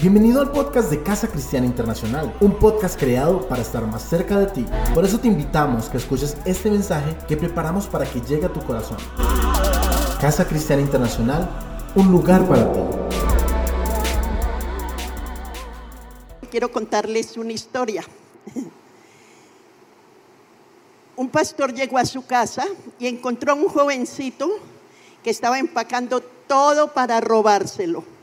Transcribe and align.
Bienvenido 0.00 0.40
al 0.40 0.52
podcast 0.52 0.90
de 0.90 1.02
Casa 1.02 1.26
Cristiana 1.26 1.66
Internacional, 1.66 2.32
un 2.38 2.54
podcast 2.54 2.96
creado 2.96 3.48
para 3.48 3.62
estar 3.62 3.84
más 3.84 4.08
cerca 4.08 4.38
de 4.38 4.46
ti. 4.46 4.64
Por 4.94 5.04
eso 5.04 5.18
te 5.18 5.26
invitamos 5.26 5.88
que 5.88 5.96
escuches 5.96 6.36
este 6.44 6.70
mensaje 6.70 7.16
que 7.26 7.36
preparamos 7.36 7.88
para 7.88 8.08
que 8.08 8.20
llegue 8.20 8.46
a 8.46 8.52
tu 8.52 8.60
corazón. 8.64 8.96
Casa 10.20 10.46
Cristiana 10.46 10.82
Internacional, 10.82 11.50
un 11.96 12.12
lugar 12.12 12.46
para 12.46 12.72
ti. 12.72 12.78
Quiero 16.48 16.70
contarles 16.70 17.36
una 17.36 17.50
historia. 17.50 18.04
Un 21.16 21.28
pastor 21.28 21.74
llegó 21.74 21.98
a 21.98 22.04
su 22.04 22.24
casa 22.24 22.64
y 23.00 23.08
encontró 23.08 23.50
a 23.50 23.56
un 23.56 23.66
jovencito 23.66 24.48
que 25.24 25.30
estaba 25.30 25.58
empacando 25.58 26.20
todo 26.46 26.94
para 26.94 27.20
robárselo. 27.20 28.17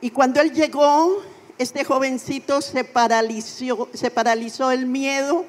Y 0.00 0.10
cuando 0.10 0.40
él 0.40 0.52
llegó, 0.52 1.22
este 1.58 1.84
jovencito 1.84 2.60
se 2.60 2.84
paralizó, 2.84 3.88
se 3.94 4.10
paralizó 4.10 4.70
el 4.70 4.86
miedo. 4.86 5.44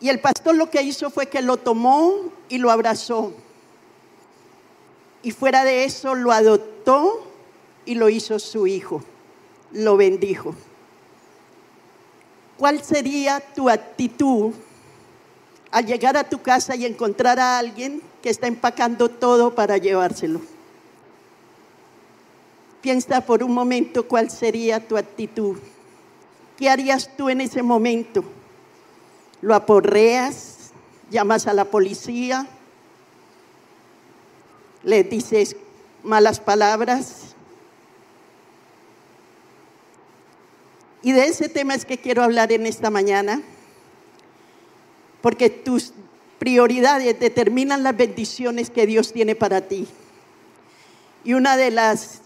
Y 0.00 0.08
el 0.08 0.20
pastor 0.20 0.54
lo 0.54 0.70
que 0.70 0.82
hizo 0.82 1.10
fue 1.10 1.26
que 1.26 1.42
lo 1.42 1.56
tomó 1.56 2.32
y 2.48 2.58
lo 2.58 2.70
abrazó. 2.70 3.32
Y 5.22 5.30
fuera 5.32 5.64
de 5.64 5.84
eso 5.84 6.14
lo 6.14 6.32
adoptó 6.32 7.24
y 7.84 7.94
lo 7.94 8.08
hizo 8.08 8.38
su 8.38 8.66
hijo. 8.66 9.02
Lo 9.72 9.96
bendijo. 9.96 10.54
¿Cuál 12.56 12.82
sería 12.82 13.40
tu 13.40 13.70
actitud 13.70 14.52
al 15.70 15.86
llegar 15.86 16.16
a 16.16 16.28
tu 16.28 16.42
casa 16.42 16.74
y 16.74 16.86
encontrar 16.86 17.38
a 17.38 17.58
alguien 17.58 18.02
que 18.22 18.30
está 18.30 18.46
empacando 18.46 19.08
todo 19.08 19.54
para 19.54 19.78
llevárselo? 19.78 20.40
Piensa 22.88 23.20
por 23.20 23.42
un 23.44 23.52
momento 23.52 24.08
cuál 24.08 24.30
sería 24.30 24.80
tu 24.80 24.96
actitud. 24.96 25.58
¿Qué 26.56 26.70
harías 26.70 27.14
tú 27.18 27.28
en 27.28 27.42
ese 27.42 27.62
momento? 27.62 28.24
¿Lo 29.42 29.54
aporreas? 29.54 30.70
¿Llamas 31.10 31.46
a 31.46 31.52
la 31.52 31.66
policía? 31.66 32.46
¿Le 34.84 35.04
dices 35.04 35.54
malas 36.02 36.40
palabras? 36.40 37.34
Y 41.02 41.12
de 41.12 41.26
ese 41.26 41.50
tema 41.50 41.74
es 41.74 41.84
que 41.84 41.98
quiero 41.98 42.22
hablar 42.22 42.52
en 42.52 42.64
esta 42.64 42.88
mañana, 42.88 43.42
porque 45.20 45.50
tus 45.50 45.92
prioridades 46.38 47.20
determinan 47.20 47.82
las 47.82 47.94
bendiciones 47.94 48.70
que 48.70 48.86
Dios 48.86 49.12
tiene 49.12 49.34
para 49.34 49.68
ti. 49.68 49.86
Y 51.22 51.34
una 51.34 51.58
de 51.58 51.70
las 51.70 52.22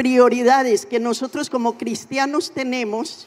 prioridades 0.00 0.86
que 0.86 0.98
nosotros 0.98 1.50
como 1.50 1.76
cristianos 1.76 2.52
tenemos 2.52 3.26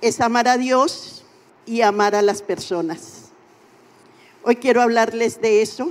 es 0.00 0.20
amar 0.20 0.46
a 0.46 0.56
Dios 0.56 1.24
y 1.66 1.80
amar 1.80 2.14
a 2.14 2.22
las 2.22 2.42
personas. 2.42 3.32
Hoy 4.44 4.54
quiero 4.54 4.82
hablarles 4.82 5.40
de 5.40 5.62
eso. 5.62 5.90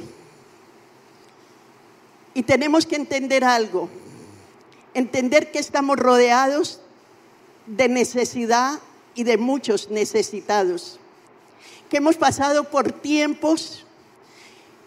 Y 2.33 2.43
tenemos 2.43 2.85
que 2.85 2.95
entender 2.95 3.43
algo, 3.43 3.89
entender 4.93 5.51
que 5.51 5.59
estamos 5.59 5.97
rodeados 5.97 6.79
de 7.67 7.89
necesidad 7.89 8.79
y 9.15 9.25
de 9.25 9.37
muchos 9.37 9.89
necesitados, 9.89 10.97
que 11.89 11.97
hemos 11.97 12.15
pasado 12.15 12.69
por 12.69 12.93
tiempos 12.93 13.85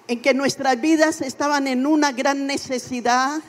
en 0.08 0.22
que 0.22 0.33
nuestras 0.33 0.80
vidas 0.80 1.20
estaban 1.20 1.67
en 1.67 1.84
una 1.84 2.12
gran 2.12 2.47
necesidad, 2.47 3.42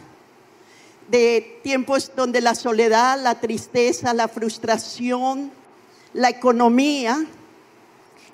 de 1.10 1.60
tiempos 1.64 2.12
donde 2.16 2.42
la 2.42 2.56
soledad, 2.56 3.22
la 3.22 3.40
tristeza, 3.40 4.14
la 4.14 4.28
frustración, 4.28 5.52
la 6.14 6.30
economía 6.30 7.26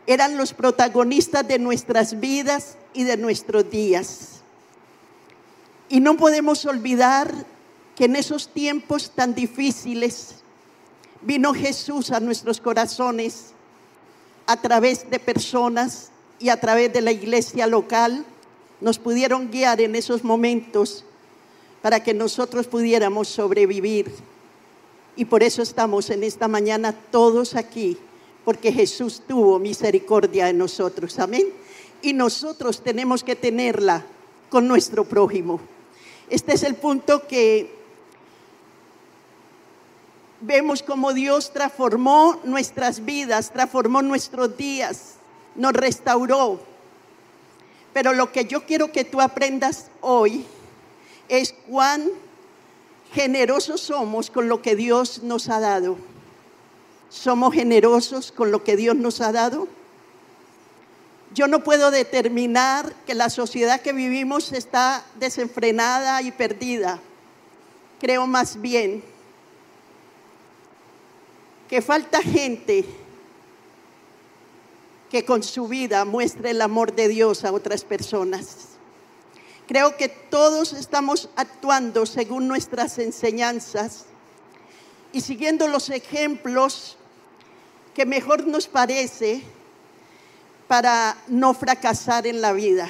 eran 0.08 0.38
los 0.38 0.54
protagonistas 0.54 1.48
de 1.48 1.60
nuestras 1.60 2.20
vidas 2.20 2.78
y 2.94 3.04
de 3.04 3.18
nuestros 3.18 3.70
días. 3.70 4.42
Y 5.90 6.00
no 6.00 6.18
podemos 6.18 6.66
olvidar 6.66 7.34
que 7.96 8.06
en 8.06 8.16
esos 8.16 8.50
tiempos 8.50 9.12
tan 9.12 9.36
difíciles 9.36 10.36
vino 11.22 11.54
Jesús 11.54 12.12
a 12.12 12.20
nuestros 12.20 12.60
corazones 12.60 13.54
a 14.46 14.58
través 14.58 15.10
de 15.10 15.20
personas 15.20 16.10
y 16.40 16.50
a 16.50 16.60
través 16.60 16.92
de 16.92 17.02
la 17.02 17.12
iglesia 17.12 17.68
local. 17.68 18.26
Nos 18.82 19.00
pudieron 19.00 19.52
guiar 19.52 19.80
en 19.80 19.96
esos 19.96 20.24
momentos 20.24 21.06
para 21.84 22.02
que 22.02 22.14
nosotros 22.14 22.66
pudiéramos 22.66 23.28
sobrevivir. 23.28 24.10
Y 25.18 25.26
por 25.26 25.44
eso 25.44 25.62
estamos 25.62 26.10
en 26.10 26.24
esta 26.24 26.48
mañana 26.48 26.94
todos 26.94 27.56
aquí, 27.56 27.98
porque 28.46 28.72
Jesús 28.72 29.22
tuvo 29.28 29.60
misericordia 29.60 30.46
de 30.46 30.54
nosotros. 30.54 31.20
Amén. 31.20 31.50
Y 32.02 32.14
nosotros 32.14 32.82
tenemos 32.82 33.22
que 33.22 33.36
tenerla 33.36 34.06
con 34.50 34.66
nuestro 34.66 35.04
prójimo. 35.04 35.60
Este 36.30 36.54
es 36.54 36.64
el 36.64 36.76
punto 36.76 37.28
que 37.28 37.76
vemos 40.40 40.84
como 40.84 41.12
Dios 41.12 41.52
transformó 41.52 42.40
nuestras 42.46 43.04
vidas, 43.04 43.52
transformó 43.52 44.02
nuestros 44.02 44.56
días, 44.56 45.16
nos 45.56 45.74
restauró. 45.74 46.62
Pero 47.92 48.14
lo 48.14 48.32
que 48.32 48.46
yo 48.46 48.66
quiero 48.66 48.90
que 48.94 49.04
tú 49.04 49.20
aprendas 49.20 49.88
hoy 50.00 50.46
es 51.30 51.54
cuán 51.68 52.10
generosos 53.14 53.82
somos 53.82 54.30
con 54.30 54.50
lo 54.50 54.62
que 54.62 54.76
Dios 54.76 55.24
nos 55.24 55.50
ha 55.50 55.60
dado. 55.60 55.98
¿Somos 57.10 57.54
generosos 57.54 58.32
con 58.32 58.52
lo 58.52 58.64
que 58.64 58.76
Dios 58.76 58.96
nos 58.96 59.22
ha 59.22 59.32
dado? 59.32 59.68
Yo 61.34 61.48
no 61.48 61.64
puedo 61.64 61.92
determinar 61.92 62.94
que 63.06 63.16
la 63.16 63.30
sociedad 63.30 63.82
que 63.82 63.94
vivimos 63.94 64.52
está 64.52 65.04
desenfrenada 65.20 66.22
y 66.22 66.32
perdida. 66.32 67.00
Creo 68.00 68.28
más 68.28 68.62
bien 68.62 69.04
que 71.70 71.82
falta 71.82 72.22
gente 72.22 72.86
que 75.10 75.26
con 75.26 75.44
su 75.44 75.68
vida 75.68 76.06
muestre 76.06 76.52
el 76.52 76.62
amor 76.62 76.94
de 76.94 77.08
Dios 77.08 77.46
a 77.46 77.52
otras 77.52 77.84
personas. 77.84 78.73
Creo 79.68 79.96
que 79.96 80.10
todos 80.10 80.74
estamos 80.74 81.30
actuando 81.38 82.06
según 82.06 82.48
nuestras 82.48 83.00
enseñanzas 83.00 84.06
y 85.14 85.22
siguiendo 85.22 85.70
los 85.70 85.90
ejemplos 85.90 86.98
que 87.94 88.06
mejor 88.06 88.46
nos 88.46 88.68
parece 88.68 89.42
para 90.68 91.16
no 91.28 91.54
fracasar 91.54 92.28
en 92.28 92.42
la 92.42 92.52
vida. 92.52 92.90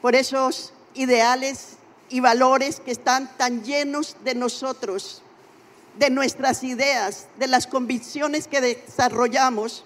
Por 0.00 0.14
esos 0.14 0.72
ideales 0.94 1.76
y 2.08 2.20
valores 2.20 2.80
que 2.80 2.90
están 2.90 3.36
tan 3.36 3.62
llenos 3.62 4.16
de 4.24 4.34
nosotros, 4.34 5.20
de 5.98 6.08
nuestras 6.08 6.64
ideas, 6.64 7.26
de 7.38 7.48
las 7.48 7.66
convicciones 7.66 8.48
que 8.48 8.62
desarrollamos, 8.62 9.84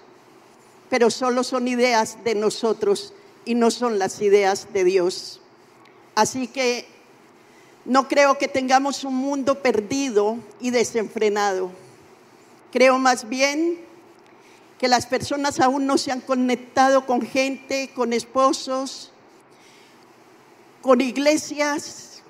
pero 0.89 1.09
solo 1.09 1.43
son 1.43 1.67
ideas 1.67 2.23
de 2.23 2.35
nosotros 2.35 3.13
y 3.45 3.55
no 3.55 3.71
son 3.71 3.99
las 3.99 4.21
ideas 4.21 4.73
de 4.73 4.83
Dios. 4.83 5.39
Así 6.15 6.47
que 6.47 6.87
no 7.85 8.07
creo 8.07 8.37
que 8.37 8.47
tengamos 8.47 9.03
un 9.03 9.15
mundo 9.15 9.61
perdido 9.61 10.39
y 10.59 10.71
desenfrenado. 10.71 11.71
Creo 12.71 12.97
más 12.97 13.29
bien 13.29 13.79
que 14.79 14.87
las 14.87 15.05
personas 15.05 15.59
aún 15.59 15.85
no 15.85 15.97
se 15.97 16.11
han 16.11 16.21
conectado 16.21 17.05
con 17.05 17.21
gente, 17.21 17.91
con 17.95 18.11
esposos, 18.11 19.11
con 20.81 20.99
iglesias, 20.99 22.21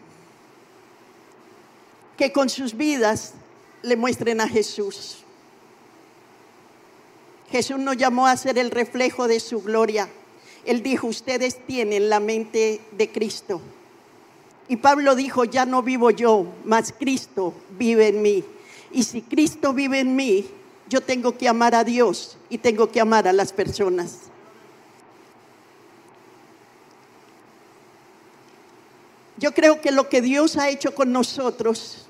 que 2.18 2.32
con 2.32 2.50
sus 2.50 2.76
vidas 2.76 3.34
le 3.82 3.96
muestren 3.96 4.42
a 4.42 4.48
Jesús. 4.48 5.18
Jesús 7.50 7.78
nos 7.80 7.98
llamó 7.98 8.28
a 8.28 8.38
ser 8.38 8.58
el 8.58 8.72
reflejo 8.72 9.28
de 9.28 9.40
su 9.40 9.62
gloria. 9.62 10.10
Él 10.66 10.82
dijo, 10.82 11.08
ustedes 11.08 11.66
tienen 11.66 12.10
la 12.10 12.20
mente 12.20 12.82
de 12.92 13.12
Cristo. 13.12 13.62
Y 14.68 14.78
Pablo 14.78 15.16
dijo, 15.16 15.46
ya 15.46 15.66
no 15.66 15.84
vivo 15.84 16.10
yo, 16.10 16.48
mas 16.64 16.94
Cristo 16.98 17.54
vive 17.78 18.08
en 18.08 18.22
mí. 18.22 18.44
Y 18.92 19.04
si 19.04 19.22
Cristo 19.22 19.74
vive 19.74 20.00
en 20.00 20.16
mí, 20.16 20.48
yo 20.90 21.02
tengo 21.02 21.38
que 21.38 21.48
amar 21.48 21.76
a 21.76 21.84
Dios 21.84 22.38
y 22.50 22.58
tengo 22.58 22.92
que 22.92 23.00
amar 23.00 23.28
a 23.28 23.34
las 23.34 23.54
personas. 23.54 24.22
Yo 29.38 29.54
creo 29.54 29.82
que 29.82 29.92
lo 29.92 30.10
que 30.10 30.22
Dios 30.22 30.58
ha 30.58 30.70
hecho 30.70 30.96
con 30.96 31.12
nosotros, 31.12 32.08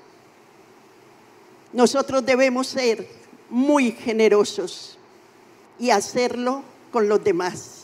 nosotros 1.72 2.24
debemos 2.24 2.68
ser 2.68 3.06
muy 3.50 3.92
generosos 3.92 4.96
y 5.78 5.90
hacerlo 5.90 6.62
con 6.92 7.08
los 7.08 7.22
demás. 7.22 7.75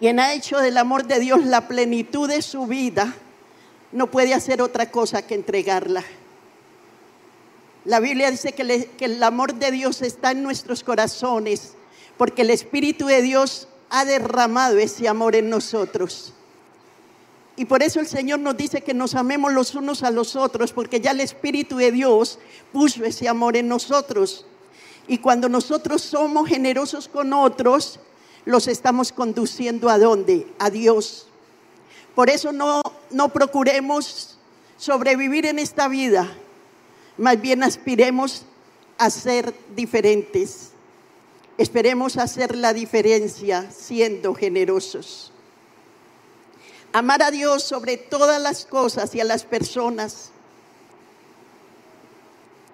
Quien 0.00 0.18
ha 0.18 0.32
hecho 0.32 0.58
del 0.58 0.78
amor 0.78 1.06
de 1.06 1.20
Dios 1.20 1.44
la 1.44 1.68
plenitud 1.68 2.26
de 2.26 2.40
su 2.40 2.66
vida, 2.66 3.14
no 3.92 4.10
puede 4.10 4.32
hacer 4.32 4.62
otra 4.62 4.90
cosa 4.90 5.26
que 5.26 5.34
entregarla. 5.34 6.02
La 7.84 8.00
Biblia 8.00 8.30
dice 8.30 8.52
que, 8.52 8.88
que, 8.96 9.04
el 9.04 9.22
amor 9.22 9.54
de 9.54 9.70
Dios 9.70 10.00
está 10.00 10.30
en 10.30 10.42
nuestros 10.42 10.82
corazones, 10.82 11.74
porque 12.16 12.42
el 12.42 12.50
Espíritu 12.50 13.06
de 13.06 13.20
Dios 13.20 13.68
ha 13.90 14.06
derramado 14.06 14.78
ese 14.78 15.06
amor 15.06 15.36
en 15.36 15.50
nosotros. 15.50 16.32
Y 17.56 17.66
por 17.66 17.82
eso 17.82 18.00
el 18.00 18.06
Señor 18.06 18.38
nos 18.38 18.56
dice 18.56 18.80
que 18.80 18.94
nos 18.94 19.14
amemos 19.14 19.52
los 19.52 19.74
unos 19.74 20.02
a 20.02 20.10
los 20.10 20.34
otros, 20.34 20.72
porque 20.72 21.00
ya 21.02 21.10
el 21.10 21.20
Espíritu 21.20 21.76
de 21.76 21.92
Dios 21.92 22.38
puso 22.72 23.04
ese 23.04 23.28
amor 23.28 23.54
en 23.54 23.68
nosotros. 23.68 24.46
Y 25.06 25.18
cuando 25.18 25.50
nosotros 25.50 26.00
somos 26.00 26.48
generosos 26.48 27.06
con 27.06 27.34
otros, 27.34 28.00
los 28.50 28.68
estamos 28.68 29.12
conduciendo 29.12 29.88
a 29.88 29.98
dónde? 29.98 30.46
A 30.58 30.70
Dios. 30.70 31.26
Por 32.14 32.28
eso 32.28 32.52
no, 32.52 32.82
no 33.10 33.30
procuremos 33.30 34.36
sobrevivir 34.76 35.46
en 35.46 35.58
esta 35.58 35.88
vida, 35.88 36.28
más 37.16 37.40
bien 37.40 37.62
aspiremos 37.62 38.44
a 38.98 39.10
ser 39.10 39.54
diferentes. 39.76 40.70
Esperemos 41.58 42.16
hacer 42.16 42.56
la 42.56 42.72
diferencia 42.72 43.70
siendo 43.70 44.34
generosos. 44.34 45.32
Amar 46.92 47.22
a 47.22 47.30
Dios 47.30 47.62
sobre 47.62 47.98
todas 47.98 48.40
las 48.40 48.64
cosas 48.64 49.14
y 49.14 49.20
a 49.20 49.24
las 49.24 49.44
personas 49.44 50.30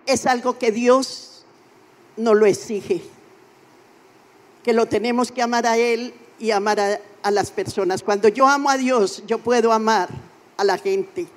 es 0.06 0.24
algo 0.26 0.58
que 0.58 0.70
Dios 0.70 1.44
no 2.16 2.34
lo 2.34 2.46
exige, 2.46 3.02
que 4.66 4.72
lo 4.72 4.86
tenemos 4.86 5.30
que 5.30 5.42
amar 5.42 5.64
a 5.64 5.76
Él 5.76 6.12
y 6.40 6.50
amar 6.50 6.80
a, 6.80 7.30
las 7.30 7.52
personas. 7.52 8.02
Cuando 8.02 8.26
yo 8.26 8.48
amo 8.48 8.68
a 8.68 8.76
Dios, 8.76 9.22
yo 9.24 9.38
puedo 9.38 9.72
amar 9.72 10.08
a 10.56 10.64
la 10.64 10.76
gente. 10.76 11.28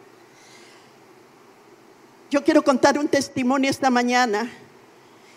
Yo 2.32 2.44
quiero 2.44 2.64
contar 2.64 2.98
un 2.98 3.08
testimonio 3.08 3.70
esta 3.70 3.92
mañana 3.92 4.52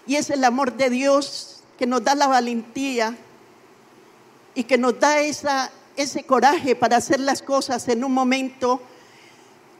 y 0.06 0.17
es 0.17 0.31
el 0.31 0.43
amor 0.43 0.73
de 0.75 0.89
Dios 0.89 1.65
que 1.79 1.87
nos 1.87 2.03
da 2.03 2.15
la 2.15 2.29
valentía 2.29 3.15
y 4.55 4.65
que 4.65 4.79
nos 4.79 4.99
da 4.99 5.21
esa 5.21 5.71
ese 5.95 6.23
coraje 6.23 6.75
para 6.75 6.97
hacer 6.97 7.21
las 7.21 7.43
cosas 7.43 7.87
en 7.88 8.05
un 8.05 8.12
momento 8.15 8.81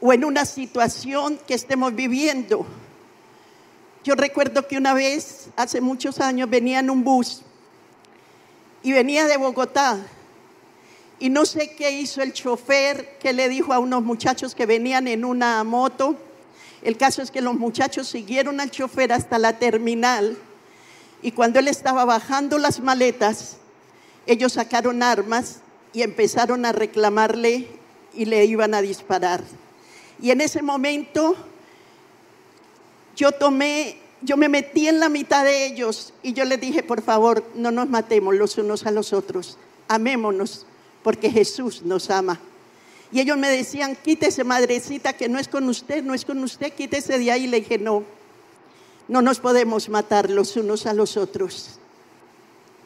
o 0.01 0.13
en 0.13 0.23
una 0.23 0.45
situación 0.45 1.39
que 1.47 1.55
estemos 1.55 1.95
viviendo. 1.95 2.67
Yo 4.03 4.13
recuerdo 4.13 4.67
que 4.67 4.77
una 4.77 4.93
vez, 4.93 5.47
hace 5.55 5.81
muchos 5.81 6.19
años, 6.19 6.47
venía 6.47 6.77
en 6.77 6.91
un 6.91 7.03
bus 7.03 7.41
y 8.83 8.91
venía 8.91 9.25
de 9.25 9.37
Bogotá. 9.37 9.99
Y 11.19 11.29
no 11.29 11.45
sé 11.45 11.73
qué 11.75 11.91
hizo 11.91 12.21
el 12.21 12.33
chofer, 12.33 13.17
que 13.17 13.33
le 13.33 13.49
dijo 13.49 13.73
a 13.73 13.79
unos 13.79 14.03
muchachos 14.03 14.53
que 14.53 14.65
venían 14.65 15.07
en 15.07 15.25
una 15.25 15.63
moto. 15.63 16.17
El 16.81 16.97
caso 16.97 17.21
es 17.21 17.31
que 17.31 17.41
los 17.41 17.55
muchachos 17.55 18.07
siguieron 18.07 18.59
al 18.59 18.69
chofer 18.69 19.13
hasta 19.13 19.39
la 19.39 19.57
terminal 19.57 20.37
y 21.23 21.31
cuando 21.31 21.59
él 21.59 21.69
estaba 21.69 22.03
bajando 22.03 22.57
las 22.57 22.81
maletas, 22.81 23.55
ellos 24.27 24.53
sacaron 24.53 25.01
armas 25.01 25.61
y 25.93 26.01
empezaron 26.01 26.65
a 26.65 26.73
reclamarle 26.73 27.69
y 28.13 28.25
le 28.25 28.43
iban 28.43 28.73
a 28.73 28.81
disparar. 28.81 29.41
Y 30.21 30.31
en 30.31 30.41
ese 30.41 30.61
momento 30.61 31.35
yo 33.15 33.31
tomé, 33.31 33.97
yo 34.23 34.37
me 34.37 34.49
metí 34.49 34.87
en 34.87 34.99
la 34.99 35.09
mitad 35.09 35.43
de 35.43 35.65
ellos 35.65 36.13
y 36.23 36.33
yo 36.33 36.45
les 36.45 36.59
dije, 36.59 36.83
por 36.83 37.01
favor, 37.01 37.43
no 37.55 37.71
nos 37.71 37.89
matemos 37.89 38.35
los 38.35 38.57
unos 38.57 38.85
a 38.85 38.91
los 38.91 39.13
otros, 39.13 39.57
amémonos, 39.87 40.65
porque 41.03 41.29
Jesús 41.29 41.81
nos 41.83 42.09
ama. 42.09 42.39
Y 43.11 43.19
ellos 43.19 43.37
me 43.37 43.49
decían, 43.49 43.95
quítese 43.95 44.43
madrecita, 44.43 45.13
que 45.13 45.29
no 45.29 45.37
es 45.37 45.47
con 45.47 45.69
usted, 45.69 46.03
no 46.03 46.13
es 46.13 46.25
con 46.25 46.43
usted, 46.43 46.73
quítese 46.73 47.19
de 47.19 47.31
ahí. 47.31 47.43
Y 47.43 47.47
le 47.47 47.59
dije, 47.59 47.77
no, 47.77 48.03
no 49.07 49.21
nos 49.21 49.39
podemos 49.39 49.87
matar 49.89 50.31
los 50.31 50.55
unos 50.57 50.87
a 50.87 50.93
los 50.93 51.15
otros 51.15 51.79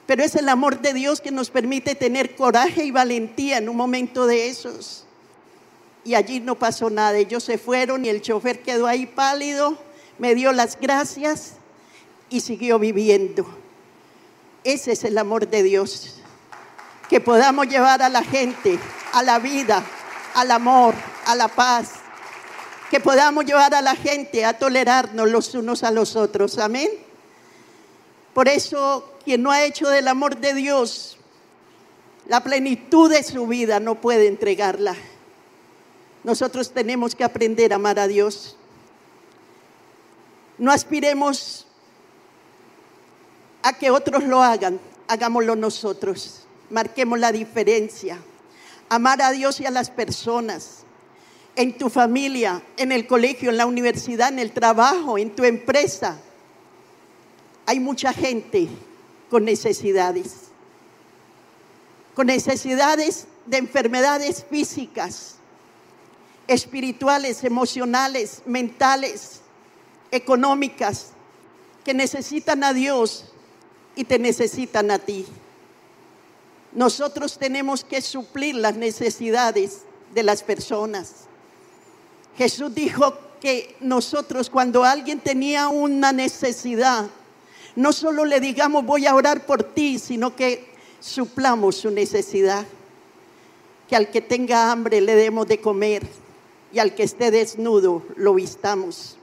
pero 0.08 0.24
es 0.24 0.36
el 0.36 0.48
amor 0.48 0.80
de 0.82 0.94
Dios 0.94 1.20
que 1.20 1.32
nos 1.32 1.52
permite 1.52 1.94
tener 1.94 2.36
coraje 2.36 2.86
y 2.86 2.92
valentía 2.92 3.58
en 3.58 3.68
un 3.68 3.76
momento 3.76 4.26
de 4.26 4.48
esos. 4.48 5.04
Y 6.06 6.16
allí 6.16 6.40
no 6.40 6.56
pasó 6.56 6.90
nada, 6.90 7.18
ellos 7.18 7.44
se 7.44 7.58
fueron 7.58 8.06
y 8.06 8.10
el 8.10 8.22
chofer 8.22 8.64
quedó 8.64 8.88
ahí 8.88 9.06
pálido, 9.06 9.78
me 10.20 10.36
dio 10.36 10.52
las 10.52 10.80
gracias 10.80 11.54
y 12.30 12.42
siguió 12.42 12.80
viviendo. 12.80 13.46
Ese 14.64 14.92
es 14.92 15.04
el 15.04 15.18
amor 15.18 15.48
de 15.48 15.64
Dios, 15.64 16.22
que 17.10 17.22
podamos 17.22 17.68
llevar 17.68 18.02
a 18.02 18.10
la 18.10 18.24
gente 18.24 18.80
a 19.14 19.24
la 19.24 19.40
vida, 19.40 19.84
al 20.34 20.52
amor, 20.52 20.94
a 21.26 21.36
la 21.36 21.48
paz, 21.48 21.92
que 22.92 23.00
podamos 23.00 23.46
llevar 23.46 23.74
a 23.74 23.82
la 23.82 23.96
gente 23.96 24.46
a 24.46 24.58
tolerarnos 24.58 25.30
los 25.30 25.54
unos 25.56 25.84
a 25.84 25.92
los 25.92 26.16
otros. 26.16 26.58
Amén. 26.58 26.90
Por 28.34 28.48
eso 28.48 29.18
quien 29.24 29.44
no 29.44 29.52
ha 29.52 29.64
hecho 29.64 29.90
del 29.90 30.08
amor 30.08 30.38
de 30.38 30.54
Dios 30.54 31.18
la 32.28 32.44
plenitud 32.44 33.10
de 33.10 33.24
su 33.24 33.48
vida 33.48 33.80
no 33.80 33.96
puede 33.96 34.28
entregarla. 34.28 34.96
Nosotros 36.24 36.72
tenemos 36.72 37.16
que 37.16 37.24
aprender 37.24 37.72
a 37.72 37.78
amar 37.78 38.00
a 38.00 38.08
Dios. 38.08 38.58
No 40.58 40.72
aspiremos 40.72 41.68
a 43.62 43.74
que 43.74 43.92
otros 43.92 44.24
lo 44.24 44.42
hagan, 44.42 44.80
hagámoslo 45.08 45.56
nosotros. 45.56 46.46
Marquemos 46.70 47.20
la 47.20 47.32
diferencia. 47.32 48.20
Amar 48.90 49.22
a 49.22 49.32
Dios 49.32 49.60
y 49.60 49.66
a 49.66 49.72
las 49.72 49.90
personas, 49.90 50.84
en 51.56 51.78
tu 51.78 51.90
familia, 51.90 52.64
en 52.78 52.92
el 52.92 53.08
colegio, 53.08 53.50
en 53.50 53.58
la 53.58 53.66
universidad, 53.66 54.30
en 54.30 54.40
el 54.40 54.52
trabajo, 54.52 55.18
en 55.18 55.36
tu 55.36 55.44
empresa. 55.44 56.20
Hay 57.66 57.80
mucha 57.80 58.14
gente 58.14 58.70
con 59.30 59.44
necesidades, 59.44 60.52
con 62.16 62.28
necesidades 62.28 63.28
de 63.46 63.58
enfermedades 63.58 64.46
físicas, 64.50 65.36
espirituales, 66.48 67.44
emocionales, 67.44 68.42
mentales, 68.46 69.42
económicas, 70.12 71.12
que 71.84 71.94
necesitan 71.94 72.64
a 72.64 72.74
Dios 72.74 73.26
y 73.96 74.04
te 74.04 74.20
necesitan 74.20 74.92
a 74.92 75.00
ti. 75.00 75.26
Nosotros 76.74 77.38
tenemos 77.38 77.84
que 77.84 78.02
suplir 78.02 78.56
las 78.56 78.76
necesidades 78.76 79.84
de 80.14 80.24
las 80.24 80.44
personas. 80.44 81.28
Jesús 82.38 82.74
dijo 82.76 83.18
que 83.40 83.76
nosotros 83.80 84.50
cuando 84.50 84.84
alguien 84.84 85.20
tenía 85.20 85.70
una 85.70 86.12
necesidad, 86.12 87.08
no 87.76 87.94
solo 87.94 88.26
le 88.26 88.40
digamos 88.40 88.86
voy 88.86 89.06
a 89.06 89.16
orar 89.16 89.46
por 89.46 89.64
ti, 89.64 90.00
sino 90.00 90.36
que 90.36 90.68
suplamos 91.00 91.78
su 91.78 91.92
necesidad. 91.92 92.66
Que 93.88 93.96
al 93.96 94.10
que 94.12 94.22
tenga 94.22 94.72
hambre 94.72 95.00
le 95.00 95.16
demos 95.16 95.48
de 95.48 95.62
comer 95.62 96.06
y 96.74 96.80
al 96.80 96.94
que 96.94 97.04
esté 97.04 97.32
desnudo 97.32 98.04
lo 98.16 98.34
vistamos. 98.34 99.18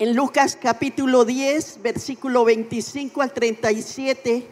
En 0.00 0.14
Lucas 0.14 0.56
capítulo 0.62 1.24
10, 1.24 1.82
versículo 1.82 2.44
25 2.44 3.20
al 3.20 3.32
37, 3.32 4.46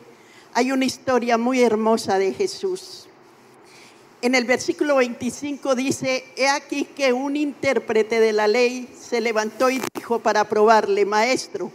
hay 0.53 0.73
una 0.73 0.85
historia 0.85 1.39
muy 1.39 1.63
hermosa 1.63 2.19
de 2.19 2.35
Jesús. 2.35 3.07
En 4.23 4.35
el 4.35 4.45
versículo 4.45 4.97
25 4.97 5.77
dice, 5.77 6.25
he 6.35 6.49
aquí 6.49 6.85
que 6.85 7.13
un 7.13 7.37
intérprete 7.37 8.19
de 8.19 8.33
la 8.33 8.49
ley 8.49 8.93
se 9.01 9.21
levantó 9.21 9.71
y 9.71 9.81
dijo 9.95 10.19
para 10.19 10.49
probarle, 10.49 11.07
maestro, 11.07 11.71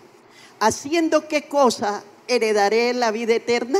haciendo 0.59 1.29
qué 1.29 1.43
cosa 1.43 2.03
heredaré 2.27 2.93
la 2.93 3.11
vida 3.11 3.35
eterna. 3.35 3.79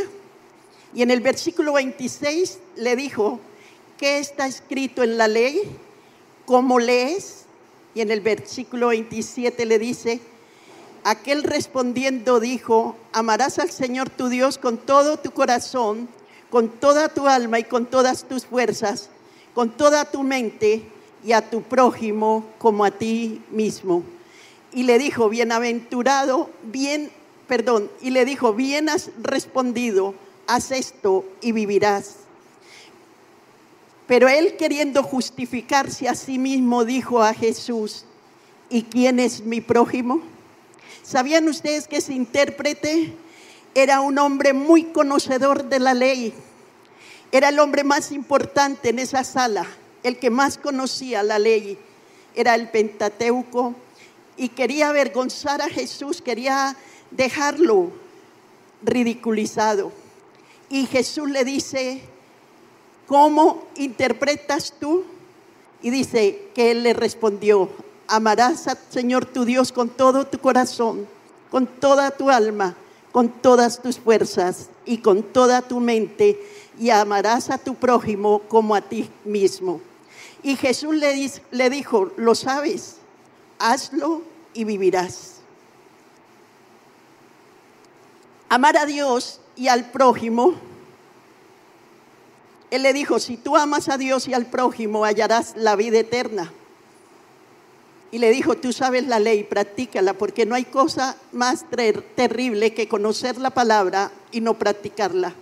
Y 0.95 1.01
en 1.01 1.11
el 1.11 1.19
versículo 1.19 1.73
26 1.73 2.59
le 2.77 2.95
dijo, 2.95 3.41
¿qué 3.97 4.19
está 4.19 4.47
escrito 4.47 5.03
en 5.03 5.17
la 5.17 5.27
ley? 5.27 5.59
¿Cómo 6.45 6.79
lees? 6.79 7.40
Y 7.93 8.01
en 8.01 8.11
el 8.11 8.21
versículo 8.21 8.89
27 8.89 9.65
le 9.65 9.79
dice, 9.79 10.21
aquel 11.03 11.43
respondiendo 11.43 12.39
dijo, 12.39 12.95
amarás 13.11 13.59
al 13.59 13.71
Señor 13.71 14.09
tu 14.09 14.29
Dios 14.29 14.57
con 14.57 14.77
todo 14.77 15.17
tu 15.17 15.31
corazón, 15.31 16.07
con 16.49 16.69
toda 16.69 17.09
tu 17.09 17.27
alma 17.27 17.59
y 17.59 17.63
con 17.63 17.85
todas 17.85 18.23
tus 18.25 18.45
fuerzas, 18.45 19.09
con 19.53 19.71
toda 19.71 20.05
tu 20.05 20.23
mente 20.23 20.83
y 21.23 21.33
a 21.33 21.49
tu 21.49 21.61
prójimo 21.61 22.45
como 22.57 22.85
a 22.85 22.91
ti 22.91 23.41
mismo 23.51 24.03
y 24.73 24.83
le 24.83 24.97
dijo, 24.97 25.29
bienaventurado, 25.29 26.49
bien, 26.63 27.11
perdón, 27.47 27.91
y 28.01 28.11
le 28.11 28.25
dijo, 28.25 28.53
bien 28.53 28.89
has 28.89 29.11
respondido, 29.21 30.15
haz 30.47 30.71
esto 30.71 31.25
y 31.41 31.51
vivirás. 31.51 32.15
Pero 34.11 34.27
él 34.27 34.57
queriendo 34.57 35.03
justificarse 35.03 36.09
a 36.09 36.15
sí 36.15 36.37
mismo 36.37 36.83
dijo 36.83 37.23
a 37.23 37.33
Jesús, 37.33 38.03
¿y 38.69 38.83
quién 38.83 39.21
es 39.21 39.45
mi 39.45 39.61
prójimo? 39.61 40.21
¿Sabían 41.01 41.47
ustedes 41.47 41.87
que 41.87 41.95
ese 41.95 42.11
intérprete 42.11 43.13
era 43.73 44.01
un 44.01 44.19
hombre 44.19 44.51
muy 44.51 44.83
conocedor 44.83 45.63
de 45.63 45.79
la 45.79 45.93
ley? 45.93 46.33
Era 47.31 47.47
el 47.47 47.59
hombre 47.59 47.85
más 47.85 48.11
importante 48.11 48.89
en 48.89 48.99
esa 48.99 49.23
sala, 49.23 49.65
el 50.03 50.19
que 50.19 50.29
más 50.29 50.57
conocía 50.57 51.23
la 51.23 51.39
ley. 51.39 51.79
Era 52.35 52.55
el 52.55 52.67
Pentateuco 52.67 53.75
y 54.35 54.49
quería 54.49 54.89
avergonzar 54.89 55.61
a 55.61 55.69
Jesús, 55.69 56.21
quería 56.21 56.75
dejarlo 57.11 57.93
ridiculizado. 58.83 59.93
Y 60.69 60.85
Jesús 60.87 61.29
le 61.29 61.45
dice, 61.45 62.10
¿cómo 63.11 63.67
interpretas 63.75 64.73
tú? 64.79 65.03
Y 65.81 65.89
dice 65.89 66.47
que 66.55 66.71
él 66.71 66.83
le 66.83 66.93
respondió, 66.93 67.69
amarás 68.07 68.69
al 68.69 68.77
Señor 68.89 69.25
tu 69.25 69.43
Dios 69.43 69.73
con 69.73 69.89
todo 69.89 70.25
tu 70.25 70.39
corazón, 70.39 71.05
con 71.49 71.67
toda 71.67 72.11
tu 72.11 72.29
alma, 72.29 72.73
con 73.11 73.27
todas 73.27 73.81
tus 73.81 73.99
fuerzas 73.99 74.69
y 74.85 74.99
con 74.99 75.23
toda 75.23 75.61
tu 75.61 75.81
mente, 75.81 76.41
y 76.79 76.89
amarás 76.89 77.49
a 77.49 77.57
tu 77.57 77.75
prójimo 77.75 78.43
como 78.47 78.75
a 78.75 78.81
ti 78.81 79.09
mismo. 79.25 79.81
Y 80.41 80.55
Jesús 80.55 80.95
le, 80.95 81.29
le 81.51 81.69
dijo, 81.69 82.13
lo 82.15 82.33
sabes, 82.33 82.95
hazlo 83.59 84.21
y 84.53 84.63
vivirás. 84.63 85.41
Amar 88.47 88.77
a 88.77 88.85
Dios 88.85 89.41
y 89.57 89.67
al 89.67 89.91
prójimo. 89.91 90.70
Él 92.71 92.83
le 92.83 92.93
dijo, 92.93 93.19
si 93.19 93.35
tú 93.35 93.57
amas 93.57 93.89
a 93.89 93.97
Dios 93.97 94.29
y 94.29 94.33
al 94.33 94.45
prójimo, 94.45 95.03
hallarás 95.03 95.53
la 95.57 95.75
vida 95.75 95.99
eterna. 95.99 96.51
Y 98.11 98.17
le 98.17 98.31
dijo, 98.31 98.55
tú 98.55 98.71
sabes 98.71 99.05
la 99.07 99.19
ley, 99.19 99.43
practícala, 99.43 100.13
porque 100.13 100.45
no 100.45 100.55
hay 100.55 100.65
cosa 100.65 101.17
más 101.33 101.65
terrible 102.15 102.73
que 102.73 102.87
conocer 102.87 103.37
la 103.37 103.49
palabra 103.49 104.11
y 104.31 104.39
no 104.39 104.57
practicarla. 104.57 105.35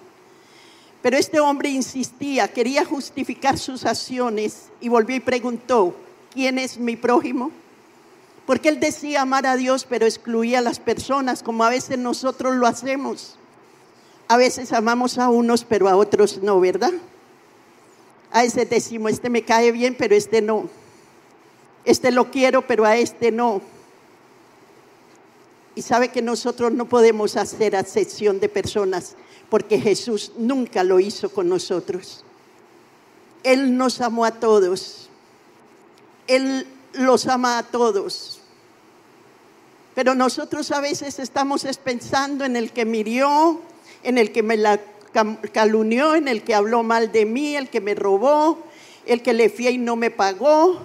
Pero 1.04 1.18
este 1.18 1.40
hombre 1.40 1.70
insistía, 1.70 2.48
quería 2.48 2.84
justificar 2.84 3.58
sus 3.58 3.86
acciones 3.86 4.70
y 4.82 4.90
volvió 4.90 5.16
y 5.16 5.20
preguntó, 5.22 5.96
¿quién 6.34 6.58
es 6.58 6.78
mi 6.78 6.96
prójimo? 6.96 7.52
Porque 8.48 8.70
él 8.70 8.80
decía 8.80 9.22
amar 9.22 9.46
a 9.46 9.56
Dios, 9.56 9.86
pero 9.88 10.06
excluía 10.06 10.60
a 10.60 10.64
las 10.64 10.80
personas, 10.80 11.44
como 11.44 11.64
a 11.64 11.70
veces 11.70 12.00
nosotros 12.00 12.56
lo 12.56 12.66
hacemos. 12.66 13.38
A 14.28 14.38
veces 14.38 14.74
amamos 14.74 15.20
a 15.20 15.30
unos, 15.30 15.64
pero 15.64 15.88
a 15.88 15.96
otros 15.96 16.40
no, 16.44 16.60
¿verdad? 16.60 16.94
A 18.32 18.44
veces 18.44 18.70
decimos, 18.70 19.12
este 19.12 19.30
me 19.30 19.44
cae 19.44 19.72
bien, 19.72 19.96
pero 19.98 20.16
este 20.16 20.42
no. 20.42 20.70
Este 21.86 22.12
lo 22.12 22.30
quiero, 22.30 22.68
pero 22.68 22.86
a 22.86 22.98
este 22.98 23.32
no. 23.32 23.62
Y 25.76 25.82
sabe 25.82 26.10
que 26.10 26.22
nosotros 26.22 26.72
no 26.72 26.88
podemos 26.88 27.38
hacer 27.38 27.76
acepción 27.76 28.40
de 28.40 28.50
personas, 28.50 29.16
porque 29.50 29.80
Jesús 29.80 30.34
nunca 30.38 30.84
lo 30.84 31.00
hizo 31.00 31.30
con 31.30 31.50
nosotros. 31.50 32.24
Él 33.44 33.78
nos 33.78 34.02
amó 34.02 34.26
a 34.26 34.32
todos. 34.32 35.10
Él 36.28 36.68
los 36.94 37.28
ama 37.28 37.58
a 37.58 37.64
todos. 37.64 38.42
Pero 39.96 40.16
nosotros 40.16 40.72
a 40.72 40.82
veces 40.82 41.20
estamos 41.20 41.66
pensando 41.84 42.46
en 42.46 42.56
el 42.56 42.72
que 42.72 42.86
mirió, 42.86 43.62
en 44.04 44.18
el 44.18 44.32
que 44.32 44.44
me 44.44 44.58
la 44.58 44.80
calunió, 45.51 46.16
en 46.16 46.28
el 46.28 46.44
que 46.44 46.56
habló 46.56 46.84
mal 46.84 47.12
de 47.12 47.25
mí, 47.25 47.56
el 47.56 47.70
que 47.70 47.82
me 47.82 47.96
robó, 47.96 48.60
el 49.06 49.22
que 49.22 49.34
le 49.34 49.50
fui 49.50 49.68
y 49.68 49.78
no 49.78 49.96
me 49.96 50.12
pagó. 50.12 50.80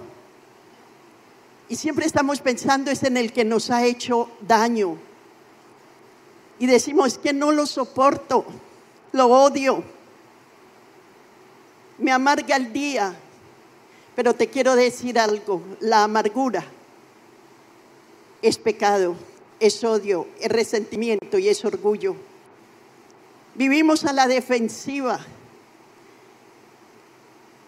Y 1.69 1.75
siempre 1.75 2.05
estamos 2.05 2.41
pensando 2.41 2.91
es 2.91 3.03
en 3.03 3.17
el 3.17 3.31
que 3.31 3.43
nos 3.43 3.69
ha 3.71 3.85
hecho 3.85 4.29
daño. 4.41 4.97
Y 6.59 6.67
decimos 6.67 7.17
que 7.17 7.33
no 7.33 7.51
lo 7.51 7.65
soporto, 7.65 8.45
lo 9.11 9.27
odio, 9.27 9.83
me 11.97 12.11
amarga 12.11 12.55
el 12.55 12.71
día. 12.71 13.15
Pero 14.15 14.33
te 14.33 14.47
quiero 14.47 14.75
decir 14.75 15.19
algo, 15.19 15.61
la 15.81 16.03
amargura 16.03 16.63
es 18.41 18.57
pecado, 18.57 19.15
es 19.59 19.83
odio, 19.83 20.27
es 20.39 20.49
resentimiento 20.49 21.37
y 21.37 21.49
es 21.49 21.65
orgullo. 21.65 22.15
Vivimos 23.55 24.03
a 24.03 24.11
la 24.11 24.27
defensiva. 24.27 25.19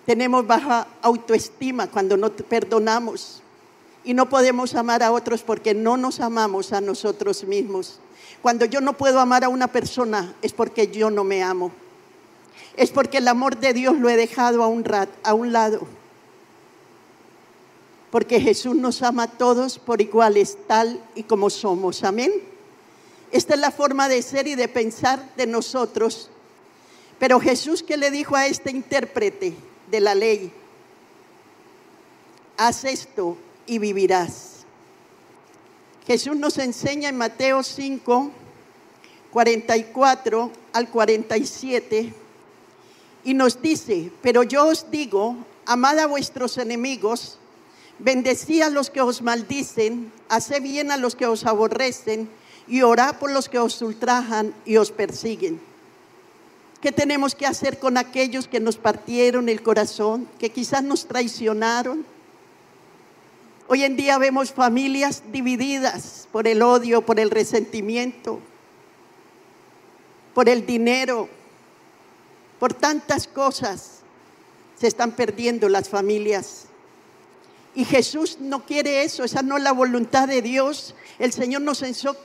Tenemos 0.06 0.46
baja 0.46 0.88
autoestima 1.02 1.88
cuando 1.88 2.16
no 2.16 2.32
perdonamos 2.32 3.42
y 4.04 4.14
no 4.14 4.30
podemos 4.30 4.76
amar 4.76 5.04
a 5.04 5.12
otros 5.12 5.44
porque 5.44 5.74
no 5.74 5.98
nos 5.98 6.20
amamos 6.20 6.72
a 6.72 6.80
nosotros 6.80 7.44
mismos. 7.44 8.00
Cuando 8.42 8.66
yo 8.66 8.80
no 8.80 8.94
puedo 8.94 9.20
amar 9.20 9.44
a 9.44 9.50
una 9.50 9.68
persona 9.68 10.34
es 10.42 10.54
porque 10.54 10.88
yo 10.88 11.10
no 11.10 11.24
me 11.24 11.44
amo. 11.44 11.72
Es 12.76 12.92
porque 12.92 13.18
el 13.18 13.28
amor 13.28 13.58
de 13.58 13.74
Dios 13.74 13.98
lo 13.98 14.10
he 14.10 14.16
dejado 14.16 14.64
a 14.64 14.68
un, 14.68 14.86
a 15.24 15.34
un 15.34 15.52
lado. 15.52 15.82
Porque 18.12 18.40
Jesús 18.40 18.76
nos 18.76 19.02
ama 19.02 19.24
a 19.24 19.28
todos 19.28 19.80
por 19.80 20.02
iguales, 20.02 20.58
tal 20.68 21.04
y 21.16 21.24
como 21.24 21.50
somos. 21.50 22.04
Amén. 22.04 22.32
Esta 23.32 23.56
es 23.56 23.60
la 23.60 23.72
forma 23.72 24.08
de 24.08 24.22
ser 24.22 24.48
y 24.48 24.56
de 24.56 24.68
pensar 24.68 25.34
de 25.36 25.48
nosotros. 25.48 26.30
Pero 27.20 27.40
Jesús 27.40 27.84
que 27.84 27.98
le 27.98 28.12
dijo 28.12 28.36
a 28.36 28.48
este 28.48 28.72
intérprete 28.72 29.54
de 29.90 30.00
la 30.00 30.16
ley, 30.16 30.52
haz 32.58 32.84
esto 32.86 33.38
y 33.66 33.80
vivirás. 33.80 34.66
Jesús 36.06 36.38
nos 36.38 36.58
enseña 36.58 37.10
en 37.10 37.18
Mateo 37.18 37.64
5, 37.64 38.32
44 39.32 40.52
al 40.72 40.90
47 40.90 42.14
y 43.26 43.34
nos 43.34 43.62
dice, 43.62 44.12
pero 44.22 44.44
yo 44.44 44.68
os 44.68 44.90
digo, 44.90 45.36
amad 45.66 46.00
a 46.00 46.08
vuestros 46.08 46.58
enemigos, 46.58 47.40
bendecí 48.00 48.62
a 48.62 48.70
los 48.70 48.90
que 48.90 49.02
os 49.02 49.22
maldicen, 49.22 50.14
haced 50.30 50.62
bien 50.62 50.92
a 50.92 50.98
los 50.98 51.16
que 51.16 51.26
os 51.26 51.46
aborrecen 51.46 52.30
y 52.68 52.82
orad 52.82 53.18
por 53.18 53.32
los 53.32 53.50
que 53.50 53.60
os 53.60 53.82
ultrajan 53.82 54.54
y 54.66 54.78
os 54.78 54.92
persiguen. 54.92 55.60
¿Qué 56.82 56.92
tenemos 56.92 57.34
que 57.34 57.46
hacer 57.46 57.80
con 57.80 57.98
aquellos 57.98 58.48
que 58.48 58.60
nos 58.60 58.78
partieron 58.78 59.50
el 59.50 59.64
corazón, 59.64 60.28
que 60.38 60.52
quizás 60.52 60.84
nos 60.84 61.08
traicionaron? 61.08 62.06
Hoy 63.68 63.84
en 63.84 63.98
día 63.98 64.18
vemos 64.18 64.52
familias 64.52 65.24
divididas 65.32 66.28
por 66.32 66.48
el 66.48 66.62
odio, 66.62 67.02
por 67.02 67.20
el 67.20 67.32
resentimiento, 67.32 68.40
por 70.34 70.48
el 70.48 70.66
dinero, 70.66 71.28
por 72.60 72.74
tantas 72.74 73.28
cosas. 73.28 74.02
Se 74.80 74.88
están 74.88 75.12
perdiendo 75.12 75.68
las 75.68 75.90
familias. 75.90 76.67
Y 77.78 77.86
Jesús 77.86 78.40
no 78.42 78.66
quiere 78.66 79.04
eso, 79.04 79.24
esa 79.24 79.44
no 79.44 79.56
es 79.56 79.62
la 79.62 79.72
voluntad 79.72 80.28
de 80.28 80.42
Dios. 80.42 80.96
El 81.20 81.32
Señor 81.32 81.62
nos, 81.62 81.84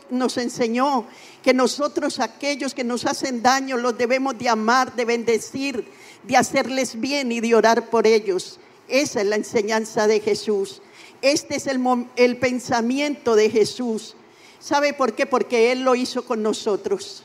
nos, 0.08 0.38
enseñó 0.38 1.04
que 1.42 1.52
nosotros, 1.52 2.20
aquellos 2.20 2.72
que 2.72 2.84
nos 2.84 3.04
hacen 3.04 3.42
daño, 3.42 3.76
los 3.76 3.98
debemos 3.98 4.38
de 4.38 4.48
amar, 4.48 4.96
de 4.96 5.04
bendecir, 5.04 5.84
de 6.22 6.38
hacerles 6.38 6.98
bien 6.98 7.32
y 7.32 7.40
de 7.40 7.54
orar 7.54 7.90
por 7.90 8.06
ellos. 8.06 8.60
Esa 8.88 9.20
es 9.20 9.26
la 9.26 9.36
enseñanza 9.36 10.06
de 10.06 10.20
Jesús. 10.20 10.80
Este 11.20 11.56
es 11.56 11.66
el, 11.66 11.82
el 12.16 12.38
pensamiento 12.38 13.36
de 13.36 13.50
Jesús. 13.50 14.16
¿Sabe 14.58 14.94
por 14.94 15.12
qué? 15.12 15.26
Porque 15.26 15.70
Él 15.70 15.82
lo 15.82 15.94
hizo 15.94 16.24
con 16.24 16.42
nosotros. 16.42 17.24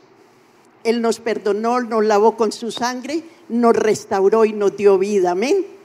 Él 0.84 1.02
nos 1.02 1.22
perdonó, 1.22 1.80
nos 1.80 2.04
lavó 2.04 2.36
con 2.36 2.52
su 2.52 2.72
sangre, 2.72 3.24
nos 3.48 3.74
restauró 3.74 4.44
y 4.44 4.52
nos 4.52 4.76
dio 4.76 4.98
vida. 4.98 5.32
Amén. 5.32 5.77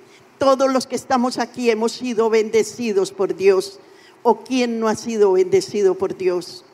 Todos 0.43 0.73
los 0.73 0.89
que 0.89 0.97
estamos 0.97 1.39
aquí 1.39 1.71
hemos 1.71 1.93
sido 1.93 2.29
bendecidos 2.29 3.13
por 3.13 3.37
Dios. 3.37 3.79
¿O 4.25 4.41
quién 4.43 4.81
no 4.81 4.89
ha 4.89 4.97
sido 4.97 5.31
bendecido 5.31 5.95
por 5.95 6.17
Dios? 6.17 6.65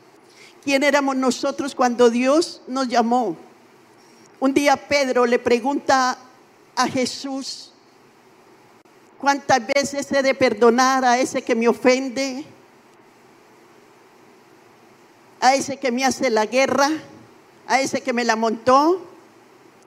¿Quién 0.64 0.82
éramos 0.82 1.16
nosotros 1.16 1.74
cuando 1.74 2.08
Dios 2.08 2.62
nos 2.66 2.88
llamó? 2.88 3.36
Un 4.40 4.54
día 4.54 4.74
Pedro 4.88 5.26
le 5.26 5.38
pregunta 5.38 6.16
a 6.76 6.88
Jesús, 6.88 7.74
¿Cuántas 9.18 9.66
veces 9.66 10.10
he 10.12 10.22
de 10.22 10.32
perdonar 10.32 11.04
a 11.04 11.18
ese 11.18 11.42
que 11.42 11.54
me 11.54 11.68
ofende? 11.68 12.46
A 15.40 15.54
ese 15.56 15.76
que 15.76 15.92
me 15.92 16.06
hace 16.06 16.30
la 16.30 16.46
guerra, 16.46 16.88
a 17.66 17.82
ese 17.82 18.00
que 18.00 18.14
me 18.14 18.24
la 18.24 18.34
montó, 18.34 19.06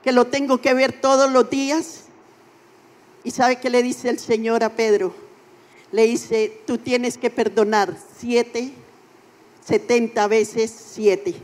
que 0.04 0.12
lo 0.12 0.28
tengo 0.28 0.62
que 0.62 0.76
ver 0.76 1.02
todos 1.02 1.32
los 1.32 1.50
días. 1.50 2.11
¿Y 3.24 3.32
sabe 3.32 3.60
qué 3.60 3.70
le 3.70 3.84
dice 3.84 4.10
el 4.10 4.20
Señor 4.20 4.64
a 4.64 4.76
Pedro? 4.76 5.14
Le 5.92 6.08
dice, 6.08 6.62
tú 6.66 6.78
tienes 6.78 7.18
que 7.18 7.30
perdonar 7.30 7.96
siete, 8.18 8.72
setenta 9.66 10.28
veces 10.28 10.72
siete, 10.72 11.36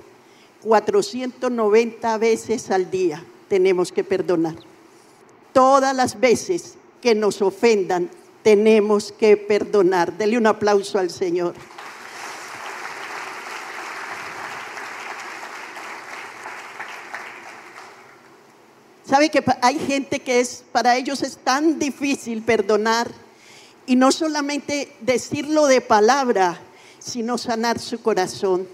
noventa 1.51 2.17
veces 2.17 2.71
al 2.71 2.89
día 2.89 3.23
tenemos 3.47 3.91
que 3.91 4.03
perdonar. 4.03 4.55
Todas 5.53 5.95
las 5.95 6.19
veces 6.19 6.75
que 7.01 7.15
nos 7.15 7.41
ofendan, 7.41 8.09
tenemos 8.43 9.11
que 9.11 9.37
perdonar. 9.37 10.17
Dele 10.17 10.37
un 10.37 10.47
aplauso 10.47 10.99
al 10.99 11.09
Señor. 11.09 11.53
¿Sabe 19.07 19.29
que 19.29 19.41
hay 19.61 19.79
gente 19.79 20.19
que 20.19 20.41
es, 20.41 20.65
para 20.73 20.97
ellos 20.97 21.23
es 21.23 21.37
tan 21.37 21.79
difícil 21.79 22.41
perdonar? 22.41 23.09
Y 23.85 23.95
no 23.95 24.11
solamente 24.11 24.91
decirlo 24.99 25.67
de 25.67 25.79
palabra, 25.79 26.59
sino 26.99 27.37
sanar 27.37 27.79
su 27.79 28.01
corazón. 28.01 28.67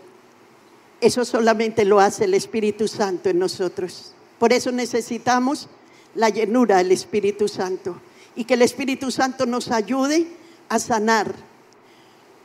Eso 1.01 1.23
solamente 1.23 1.85
lo 1.85 1.99
hace 1.99 2.23
el 2.23 2.33
Espíritu 2.33 2.87
Santo 2.87 3.29
en 3.29 3.37
nosotros. 3.37 4.13
Por 4.39 4.53
eso 4.53 4.71
necesitamos 4.71 5.69
la 6.15 6.29
llenura 6.29 6.77
del 6.77 6.91
Espíritu 6.91 7.47
Santo 7.47 8.01
y 8.35 8.45
que 8.45 8.55
el 8.55 8.63
Espíritu 8.63 9.11
Santo 9.11 9.45
nos 9.45 9.69
ayude 9.69 10.25
a 10.67 10.79
sanar, 10.79 11.31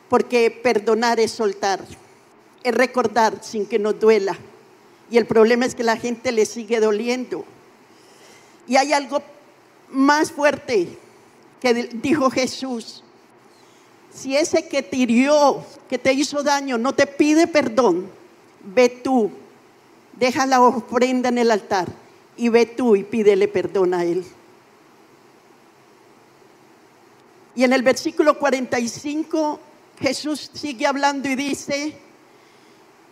porque 0.09 0.51
perdonar 0.51 1.19
es 1.19 1.31
soltar, 1.31 1.83
es 2.63 2.75
recordar 2.75 3.43
sin 3.43 3.65
que 3.65 3.79
nos 3.79 3.99
duela. 3.99 4.37
Y 5.09 5.17
el 5.17 5.25
problema 5.25 5.65
es 5.65 5.73
que 5.73 5.83
la 5.83 5.97
gente 5.97 6.31
le 6.31 6.45
sigue 6.45 6.79
doliendo. 6.79 7.45
Y 8.69 8.77
hay 8.77 8.93
algo 8.93 9.21
más 9.89 10.31
fuerte 10.31 10.87
que 11.59 11.73
dijo 11.73 12.29
Jesús. 12.29 13.03
Si 14.13 14.37
ese 14.37 14.67
que 14.67 14.83
te 14.83 14.95
hirió, 14.95 15.65
que 15.89 15.97
te 15.97 16.13
hizo 16.13 16.43
daño, 16.43 16.77
no 16.77 16.93
te 16.93 17.07
pide 17.07 17.47
perdón, 17.47 18.11
ve 18.63 18.89
tú, 18.89 19.31
deja 20.13 20.45
la 20.45 20.61
ofrenda 20.61 21.29
en 21.29 21.39
el 21.39 21.49
altar 21.49 21.87
y 22.37 22.49
ve 22.49 22.67
tú 22.67 22.95
y 22.95 23.03
pídele 23.03 23.47
perdón 23.47 23.95
a 23.95 24.03
él. 24.03 24.23
Y 27.55 27.63
en 27.63 27.73
el 27.73 27.81
versículo 27.81 28.37
45 28.37 29.59
Jesús 29.99 30.51
sigue 30.53 30.85
hablando 30.85 31.27
y 31.27 31.35
dice, 31.35 31.97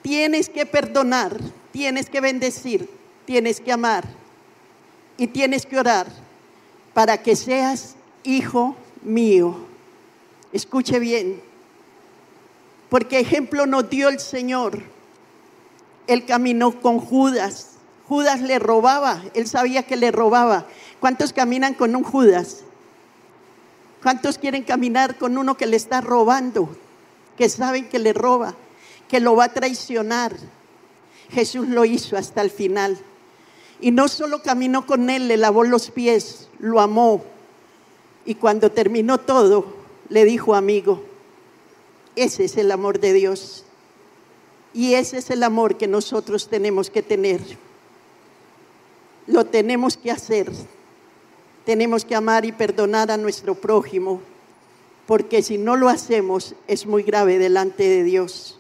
tienes 0.04 0.50
que 0.50 0.68
perdonar, 0.68 1.36
tienes 1.72 2.12
que 2.12 2.22
bendecir, 2.22 2.88
tienes 3.26 3.60
que 3.60 3.72
amar 3.72 4.27
y 5.18 5.28
tienes 5.28 5.66
que 5.66 5.80
orar 5.80 6.08
para 6.94 7.22
que 7.22 7.36
seas 7.36 7.96
hijo 8.24 8.76
mío. 9.02 9.56
Escuche 10.52 11.00
bien, 11.00 11.42
porque 12.90 13.20
ejemplo 13.20 13.66
nos 13.66 13.90
dio 13.90 14.10
el 14.10 14.20
Señor. 14.20 14.82
Él 16.08 16.26
caminó 16.26 16.80
con 16.80 17.00
Judas. 17.00 17.72
Judas 18.08 18.42
le 18.42 18.58
robaba, 18.60 19.22
él 19.34 19.48
sabía 19.48 19.84
que 19.84 19.98
le 19.98 20.12
robaba. 20.12 20.66
¿Cuántos 21.02 21.34
caminan 21.34 21.74
con 21.74 21.96
un 21.96 22.04
Judas? 22.04 22.64
¿Cuántos 24.02 24.38
quieren 24.38 24.64
caminar 24.64 25.18
con 25.18 25.38
uno 25.38 25.58
que 25.58 25.66
le 25.66 25.76
está 25.76 26.00
robando? 26.00 26.70
Que 27.38 27.50
saben 27.50 27.90
que 27.90 28.00
le 28.00 28.14
roba, 28.14 28.56
que 29.10 29.20
lo 29.20 29.36
va 29.36 29.46
a 29.46 29.54
traicionar. 29.54 30.34
Jesús 31.30 31.68
lo 31.68 31.84
hizo 31.84 32.16
hasta 32.16 32.42
el 32.42 32.50
final. 32.50 32.98
Y 33.80 33.92
no 33.92 34.08
solo 34.08 34.42
caminó 34.42 34.86
con 34.86 35.10
él, 35.10 35.28
le 35.28 35.38
lavó 35.38 35.64
los 35.64 35.92
pies, 35.92 36.50
lo 36.60 36.80
amó. 36.80 37.24
Y 38.26 38.36
cuando 38.36 38.72
terminó 38.72 39.20
todo, 39.20 39.66
le 40.10 40.26
dijo, 40.26 40.56
amigo, 40.56 41.04
ese 42.16 42.46
es 42.46 42.58
el 42.58 42.72
amor 42.72 43.00
de 43.00 43.14
Dios. 43.14 43.64
Y 44.74 44.96
ese 44.96 45.18
es 45.18 45.30
el 45.30 45.44
amor 45.44 45.78
que 45.78 45.88
nosotros 45.88 46.48
tenemos 46.50 46.90
que 46.90 47.04
tener. 47.04 47.42
Lo 49.28 49.46
tenemos 49.46 49.98
que 49.98 50.12
hacer 50.12 50.52
tenemos 51.68 52.06
que 52.06 52.16
amar 52.16 52.46
y 52.46 52.54
perdonar 52.54 53.12
a 53.12 53.18
nuestro 53.18 53.54
prójimo, 53.54 54.22
porque 55.06 55.44
si 55.44 55.58
no 55.58 55.76
lo 55.76 55.90
hacemos 55.90 56.56
es 56.66 56.86
muy 56.86 57.04
grave 57.04 57.40
delante 57.40 57.84
de 57.84 58.06
Dios. 58.06 58.58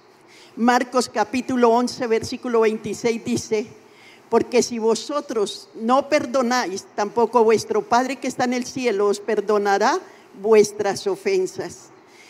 Marcos 0.57 1.07
capítulo 1.07 1.69
11, 1.69 2.05
versículo 2.07 2.59
26 2.59 3.23
dice, 3.23 3.67
porque 4.29 4.61
si 4.61 4.79
vosotros 4.79 5.69
no 5.75 6.09
perdonáis, 6.09 6.85
tampoco 6.95 7.43
vuestro 7.43 7.81
Padre 7.81 8.17
que 8.17 8.27
está 8.27 8.43
en 8.43 8.53
el 8.53 8.65
cielo 8.65 9.07
os 9.07 9.19
perdonará 9.19 9.99
vuestras 10.41 11.07
ofensas. 11.07 11.89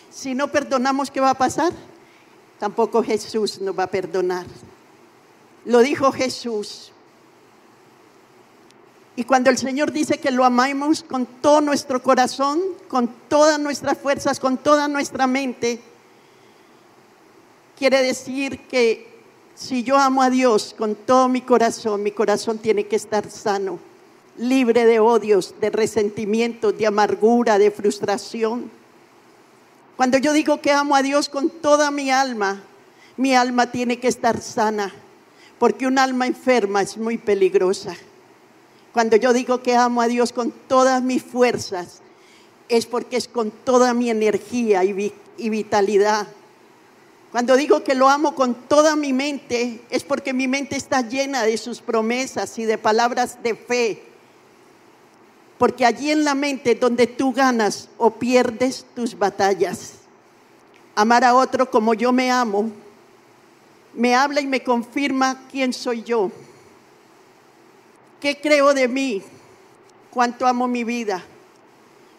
Si 0.10 0.36
no 0.36 0.52
perdonamos, 0.52 1.12
¿qué 1.12 1.20
va 1.20 1.32
a 1.32 1.38
pasar? 1.38 1.74
Tampoco 2.60 3.04
Jesús 3.04 3.60
nos 3.62 3.78
va 3.78 3.84
a 3.84 3.92
perdonar. 3.92 4.46
Lo 5.66 5.80
dijo 5.80 6.12
Jesús, 6.12 6.92
y 9.18 9.24
cuando 9.24 9.50
el 9.50 9.58
Señor 9.58 9.92
dice 9.92 10.20
que 10.20 10.30
lo 10.30 10.46
amamos 10.46 11.02
con 11.02 11.26
todo 11.26 11.60
nuestro 11.60 12.04
corazón, 12.04 12.62
con 12.88 13.08
todas 13.28 13.60
nuestras 13.60 13.98
fuerzas, 13.98 14.40
con 14.40 14.60
toda 14.60 14.88
nuestra 14.88 15.26
mente, 15.26 15.82
quiere 17.76 18.04
decir 18.04 18.68
que 18.68 19.07
si 19.58 19.82
yo 19.84 19.98
amo 19.98 20.22
a 20.22 20.30
Dios 20.30 20.76
con 20.78 20.94
todo 20.94 21.28
mi 21.28 21.42
corazón, 21.42 22.04
mi 22.04 22.12
corazón 22.12 22.60
tiene 22.60 22.86
que 22.86 22.96
estar 22.96 23.28
sano, 23.32 23.80
libre 24.38 24.86
de 24.86 25.00
odios, 25.00 25.56
de 25.60 25.72
resentimientos, 25.72 26.78
de 26.78 26.86
amargura, 26.86 27.58
de 27.58 27.72
frustración. 27.72 28.70
Cuando 29.96 30.20
yo 30.20 30.32
digo 30.32 30.62
que 30.62 30.72
amo 30.72 30.96
a 30.96 31.02
Dios 31.02 31.28
con 31.28 31.50
toda 31.50 31.90
mi 31.90 32.12
alma, 32.12 32.62
mi 33.18 33.34
alma 33.34 33.72
tiene 33.72 34.00
que 34.00 34.08
estar 34.08 34.40
sana, 34.42 34.94
porque 35.58 35.88
un 35.88 35.98
alma 35.98 36.28
enferma 36.28 36.84
es 36.84 36.96
muy 36.96 37.18
peligrosa. 37.18 37.96
Cuando 38.94 39.16
yo 39.16 39.34
digo 39.34 39.64
que 39.64 39.76
amo 39.76 40.02
a 40.02 40.08
Dios 40.08 40.34
con 40.34 40.52
todas 40.68 41.02
mis 41.02 41.24
fuerzas, 41.24 42.04
es 42.70 42.86
porque 42.86 43.18
es 43.18 43.28
con 43.28 43.50
toda 43.50 43.96
mi 43.96 44.12
energía 44.12 44.84
y, 44.84 45.14
vitalidad. 45.50 46.28
Cuando 47.32 47.56
digo 47.58 47.84
que 47.84 47.94
lo 47.94 48.08
amo 48.08 48.36
con 48.36 48.56
toda 48.56 48.96
mi 48.96 49.12
mente, 49.12 49.82
es 49.90 50.04
porque 50.04 50.34
mi 50.34 50.48
mente 50.48 50.78
está 50.78 51.02
llena 51.02 51.44
de 51.44 51.58
sus 51.58 51.82
promesas 51.82 52.58
y 52.58 52.66
de 52.66 52.78
palabras 52.78 53.44
de 53.44 53.56
fe. 53.56 54.04
Porque 55.58 55.86
allí 55.86 56.12
en 56.12 56.24
la 56.24 56.36
mente 56.36 56.76
donde 56.76 57.08
tú 57.08 57.34
ganas 57.34 57.90
o 57.98 58.12
pierdes 58.12 58.86
tus 58.96 59.18
batallas. 59.18 59.94
Amar 60.96 61.24
a 61.24 61.36
otro 61.36 61.70
como 61.70 61.94
yo 61.94 62.12
me 62.12 62.32
amo, 62.32 62.72
me 63.94 64.16
habla 64.16 64.42
y 64.42 64.48
me 64.48 64.64
confirma 64.64 65.44
quién 65.52 65.74
soy 65.74 66.04
yo. 66.04 66.32
¿Qué 68.22 68.40
creo 68.40 68.74
de 68.74 68.88
mí? 68.88 69.22
¿Cuánto 70.12 70.48
amo 70.48 70.68
mi 70.68 70.84
vida? 70.84 71.24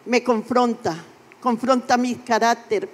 Me 0.05 0.23
confronta, 0.23 0.97
confronta 1.41 1.97
mi 1.97 2.15
carácter, 2.17 2.89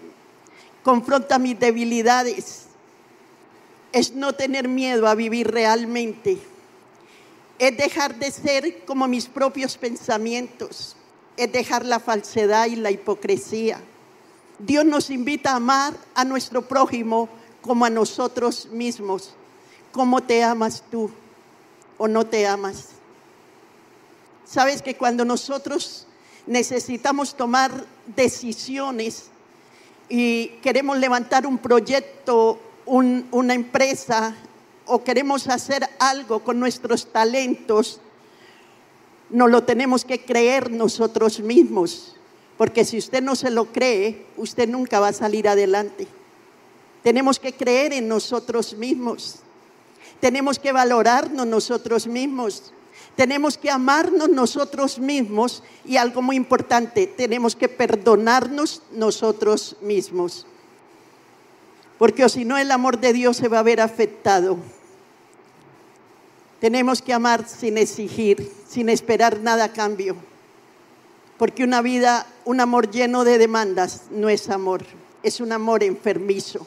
confronta 0.84 1.38
mis 1.40 1.58
debilidades. 1.58 2.66
Es 3.90 4.12
no 4.12 4.34
tener 4.34 4.68
miedo 4.68 5.08
a 5.08 5.14
vivir 5.16 5.50
realmente. 5.50 6.38
Es 7.58 7.76
dejar 7.76 8.16
de 8.16 8.30
ser 8.30 8.84
como 8.84 9.08
mis 9.08 9.26
propios 9.26 9.76
pensamientos. 9.76 10.94
Es 11.36 11.50
dejar 11.50 11.84
la 11.84 11.98
falsedad 11.98 12.66
y 12.66 12.76
la 12.76 12.90
hipocresía. 12.92 13.80
Dios 14.58 14.84
nos 14.84 15.10
invita 15.10 15.52
a 15.52 15.56
amar 15.56 15.94
a 16.14 16.24
nuestro 16.24 16.62
prójimo 16.62 17.28
como 17.60 17.84
a 17.84 17.90
nosotros 17.90 18.66
mismos. 18.70 19.34
¿Cómo 19.90 20.22
te 20.22 20.44
amas 20.44 20.84
tú 20.90 21.10
o 21.96 22.06
no 22.06 22.26
te 22.26 22.46
amas? 22.46 22.90
Sabes 24.44 24.82
que 24.82 24.96
cuando 24.96 25.24
nosotros 25.24 26.06
necesitamos 26.46 27.36
tomar 27.36 27.86
decisiones 28.14 29.30
y 30.08 30.48
queremos 30.62 30.98
levantar 30.98 31.46
un 31.46 31.58
proyecto, 31.58 32.58
una 32.86 33.54
empresa 33.54 34.34
o 34.86 35.02
queremos 35.02 35.48
hacer 35.48 35.88
algo 35.98 36.40
con 36.40 36.60
nuestros 36.60 37.10
talentos, 37.10 38.00
no 39.30 39.48
lo 39.48 39.64
tenemos 39.64 40.04
que 40.04 40.24
creer 40.24 40.70
nosotros 40.70 41.40
mismos, 41.40 42.16
porque 42.58 42.84
si 42.84 42.98
usted 42.98 43.22
no 43.22 43.34
se 43.34 43.50
lo 43.50 43.72
cree, 43.72 44.26
usted 44.36 44.68
nunca 44.68 45.00
va 45.00 45.08
a 45.08 45.12
salir 45.12 45.48
adelante. 45.48 46.06
Tenemos 47.02 47.38
que 47.38 47.52
creer 47.52 47.92
en 47.92 48.08
nosotros 48.08 48.74
mismos. 48.74 49.40
Tenemos 50.20 50.58
que 50.58 50.72
valorarnos 50.72 51.46
nosotros 51.46 52.06
mismos. 52.06 52.72
Tenemos 53.16 53.56
que 53.56 53.70
amarnos 53.70 54.28
nosotros 54.28 54.98
mismos 54.98 55.62
y 55.84 55.96
algo 55.96 56.20
muy 56.20 56.36
importante, 56.36 57.06
tenemos 57.06 57.54
que 57.54 57.68
perdonarnos 57.68 58.82
nosotros 58.92 59.76
mismos. 59.80 60.46
Porque 61.98 62.28
si 62.28 62.44
no 62.44 62.58
el 62.58 62.70
amor 62.72 62.98
de 62.98 63.12
Dios 63.12 63.36
se 63.36 63.48
va 63.48 63.60
a 63.60 63.62
ver 63.62 63.80
afectado. 63.80 64.58
Tenemos 66.60 67.02
que 67.02 67.12
amar 67.12 67.46
sin 67.46 67.78
exigir, 67.78 68.50
sin 68.66 68.88
esperar 68.88 69.40
nada 69.40 69.64
a 69.64 69.72
cambio. 69.72 70.16
Porque 71.38 71.62
una 71.62 71.82
vida, 71.82 72.26
un 72.44 72.60
amor 72.60 72.90
lleno 72.90 73.22
de 73.22 73.38
demandas 73.38 74.02
no 74.10 74.28
es 74.28 74.48
amor, 74.48 74.84
es 75.22 75.40
un 75.40 75.52
amor 75.52 75.82
enfermizo. 75.84 76.66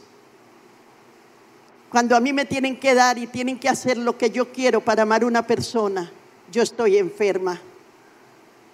Cuando 1.90 2.16
a 2.16 2.20
mí 2.20 2.32
me 2.32 2.46
tienen 2.46 2.80
que 2.80 2.94
dar 2.94 3.18
y 3.18 3.28
tienen 3.28 3.60
que 3.60 3.70
hacer 3.70 3.98
lo 3.98 4.18
que 4.18 4.30
yo 4.30 4.52
quiero 4.52 4.82
para 4.82 5.04
amar 5.04 5.24
a 5.24 5.28
una 5.28 5.48
persona, 5.48 6.12
yo 6.52 6.62
estoy 6.62 6.98
enferma. 6.98 7.62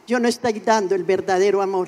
Yo 0.05 0.19
no 0.19 0.27
estoy 0.27 0.59
dando 0.59 0.95
el 0.95 1.03
verdadero 1.03 1.61
amor, 1.61 1.87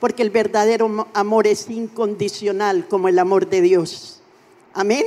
porque 0.00 0.22
el 0.22 0.30
verdadero 0.30 1.08
amor 1.14 1.46
es 1.46 1.70
incondicional 1.70 2.88
como 2.88 3.08
el 3.08 3.18
amor 3.18 3.48
de 3.48 3.60
Dios. 3.60 4.20
Amén. 4.74 5.04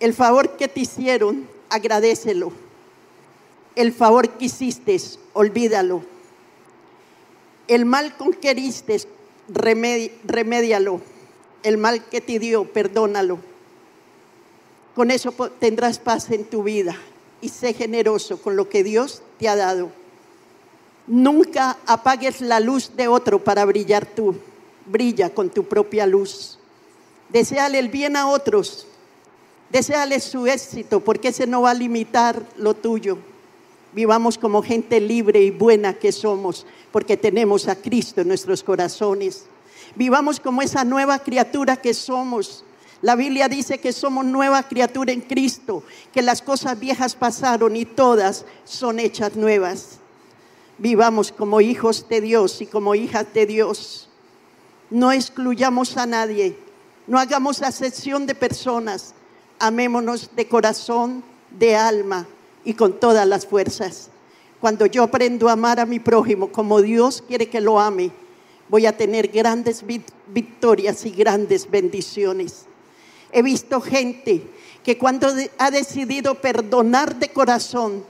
El 0.00 0.12
favor 0.12 0.56
que 0.56 0.68
te 0.68 0.80
hicieron, 0.80 1.48
agradecelo. 1.70 2.52
El 3.74 3.92
favor 3.92 4.30
que 4.30 4.46
hiciste, 4.46 5.00
olvídalo. 5.32 6.02
El 7.68 7.84
mal 7.84 8.16
con 8.16 8.32
que 8.32 8.50
heriste, 8.50 9.02
remédialo. 9.48 11.00
El 11.62 11.78
mal 11.78 12.04
que 12.04 12.20
te 12.20 12.38
dio, 12.38 12.64
perdónalo. 12.72 13.38
Con 14.94 15.10
eso 15.10 15.32
tendrás 15.58 15.98
paz 15.98 16.30
en 16.30 16.44
tu 16.44 16.62
vida 16.62 16.96
y 17.40 17.48
sé 17.48 17.72
generoso 17.72 18.40
con 18.40 18.56
lo 18.56 18.68
que 18.68 18.82
Dios 18.82 19.22
te 19.38 19.48
ha 19.48 19.56
dado. 19.56 19.90
Nunca 21.06 21.78
apagues 21.86 22.40
la 22.40 22.58
luz 22.60 22.96
de 22.96 23.08
otro 23.08 23.42
para 23.42 23.64
brillar 23.64 24.06
tú. 24.06 24.34
Brilla 24.86 25.30
con 25.30 25.50
tu 25.50 25.64
propia 25.64 26.06
luz. 26.06 26.58
Deseale 27.28 27.78
el 27.78 27.88
bien 27.88 28.16
a 28.16 28.28
otros. 28.28 28.86
Deseale 29.70 30.20
su 30.20 30.46
éxito 30.46 31.00
porque 31.00 31.28
ese 31.28 31.46
no 31.46 31.62
va 31.62 31.70
a 31.70 31.74
limitar 31.74 32.42
lo 32.56 32.74
tuyo. 32.74 33.18
Vivamos 33.92 34.36
como 34.36 34.62
gente 34.62 35.00
libre 35.00 35.42
y 35.42 35.50
buena 35.50 35.94
que 35.94 36.12
somos 36.12 36.66
porque 36.92 37.16
tenemos 37.16 37.68
a 37.68 37.76
Cristo 37.76 38.20
en 38.20 38.28
nuestros 38.28 38.62
corazones. 38.62 39.46
Vivamos 39.94 40.40
como 40.40 40.62
esa 40.62 40.84
nueva 40.84 41.18
criatura 41.20 41.76
que 41.76 41.94
somos. 41.94 42.64
La 43.02 43.14
Biblia 43.14 43.48
dice 43.48 43.78
que 43.78 43.92
somos 43.92 44.24
nueva 44.24 44.62
criatura 44.62 45.12
en 45.12 45.20
Cristo, 45.20 45.82
que 46.12 46.22
las 46.22 46.42
cosas 46.42 46.78
viejas 46.78 47.14
pasaron 47.14 47.76
y 47.76 47.84
todas 47.84 48.44
son 48.64 48.98
hechas 48.98 49.36
nuevas 49.36 50.00
vivamos 50.78 51.32
como 51.32 51.60
hijos 51.60 52.06
de 52.08 52.20
Dios 52.20 52.60
y 52.60 52.66
como 52.66 52.94
hijas 52.94 53.26
de 53.32 53.46
Dios. 53.46 54.08
No 54.90 55.12
excluyamos 55.12 55.96
a 55.96 56.06
nadie, 56.06 56.56
no 57.06 57.18
hagamos 57.18 57.62
acepción 57.62 58.26
de 58.26 58.34
personas, 58.34 59.14
amémonos 59.58 60.30
de 60.34 60.46
corazón, 60.46 61.24
de 61.50 61.76
alma 61.76 62.26
y 62.64 62.74
con 62.74 63.00
todas 63.00 63.26
las 63.26 63.46
fuerzas. 63.46 64.10
Cuando 64.60 64.86
yo 64.86 65.02
aprendo 65.02 65.48
a 65.48 65.52
amar 65.52 65.80
a 65.80 65.86
mi 65.86 65.98
prójimo 65.98 66.50
como 66.50 66.80
Dios 66.82 67.22
quiere 67.26 67.48
que 67.48 67.60
lo 67.60 67.80
ame, 67.80 68.10
voy 68.68 68.86
a 68.86 68.96
tener 68.96 69.28
grandes 69.28 69.84
victorias 70.28 71.04
y 71.06 71.10
grandes 71.10 71.70
bendiciones. 71.70 72.66
He 73.32 73.42
visto 73.42 73.80
gente 73.80 74.42
que 74.84 74.98
cuando 74.98 75.28
ha 75.58 75.70
decidido 75.70 76.36
perdonar 76.36 77.16
de 77.16 77.28
corazón, 77.30 78.04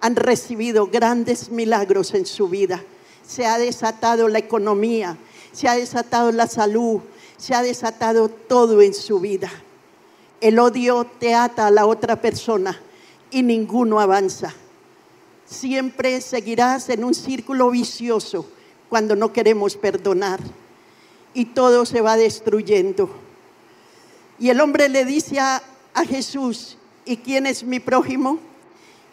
han 0.00 0.16
recibido 0.16 0.86
grandes 0.86 1.50
milagros 1.50 2.14
en 2.14 2.26
su 2.26 2.48
vida. 2.48 2.82
Se 3.26 3.46
ha 3.46 3.58
desatado 3.58 4.28
la 4.28 4.38
economía, 4.38 5.16
se 5.52 5.68
ha 5.68 5.76
desatado 5.76 6.30
la 6.32 6.46
salud, 6.46 7.00
se 7.36 7.54
ha 7.54 7.62
desatado 7.62 8.28
todo 8.28 8.82
en 8.82 8.94
su 8.94 9.20
vida. 9.20 9.50
El 10.40 10.58
odio 10.58 11.06
te 11.18 11.34
ata 11.34 11.66
a 11.66 11.70
la 11.70 11.86
otra 11.86 12.20
persona 12.20 12.78
y 13.30 13.42
ninguno 13.42 14.00
avanza. 14.00 14.52
Siempre 15.46 16.20
seguirás 16.20 16.88
en 16.88 17.04
un 17.04 17.14
círculo 17.14 17.70
vicioso 17.70 18.46
cuando 18.88 19.16
no 19.16 19.32
queremos 19.32 19.76
perdonar 19.76 20.40
y 21.32 21.46
todo 21.46 21.86
se 21.86 22.00
va 22.00 22.16
destruyendo. 22.16 23.23
Y 24.38 24.48
el 24.50 24.60
hombre 24.60 24.88
le 24.88 25.04
dice 25.04 25.38
a, 25.40 25.62
Jesús, 26.08 26.76
¿y 27.04 27.18
quién 27.18 27.46
es 27.46 27.62
mi 27.62 27.78
prójimo? 27.78 28.38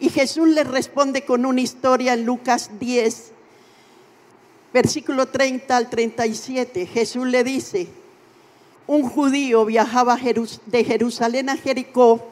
Y 0.00 0.08
Jesús 0.08 0.48
le 0.48 0.64
responde 0.64 1.24
con 1.24 1.46
una 1.46 1.60
historia 1.60 2.14
en 2.14 2.24
Lucas 2.24 2.70
10, 2.80 3.30
versículo 4.72 5.26
30 5.26 5.76
al 5.76 5.88
37. 5.88 6.86
Jesús 6.86 7.26
le 7.26 7.44
dice, 7.44 7.88
un 8.88 9.08
judío 9.08 9.64
viajaba 9.64 10.16
de 10.16 10.84
Jerusalén 10.84 11.50
a 11.50 11.56
Jericó 11.56 12.28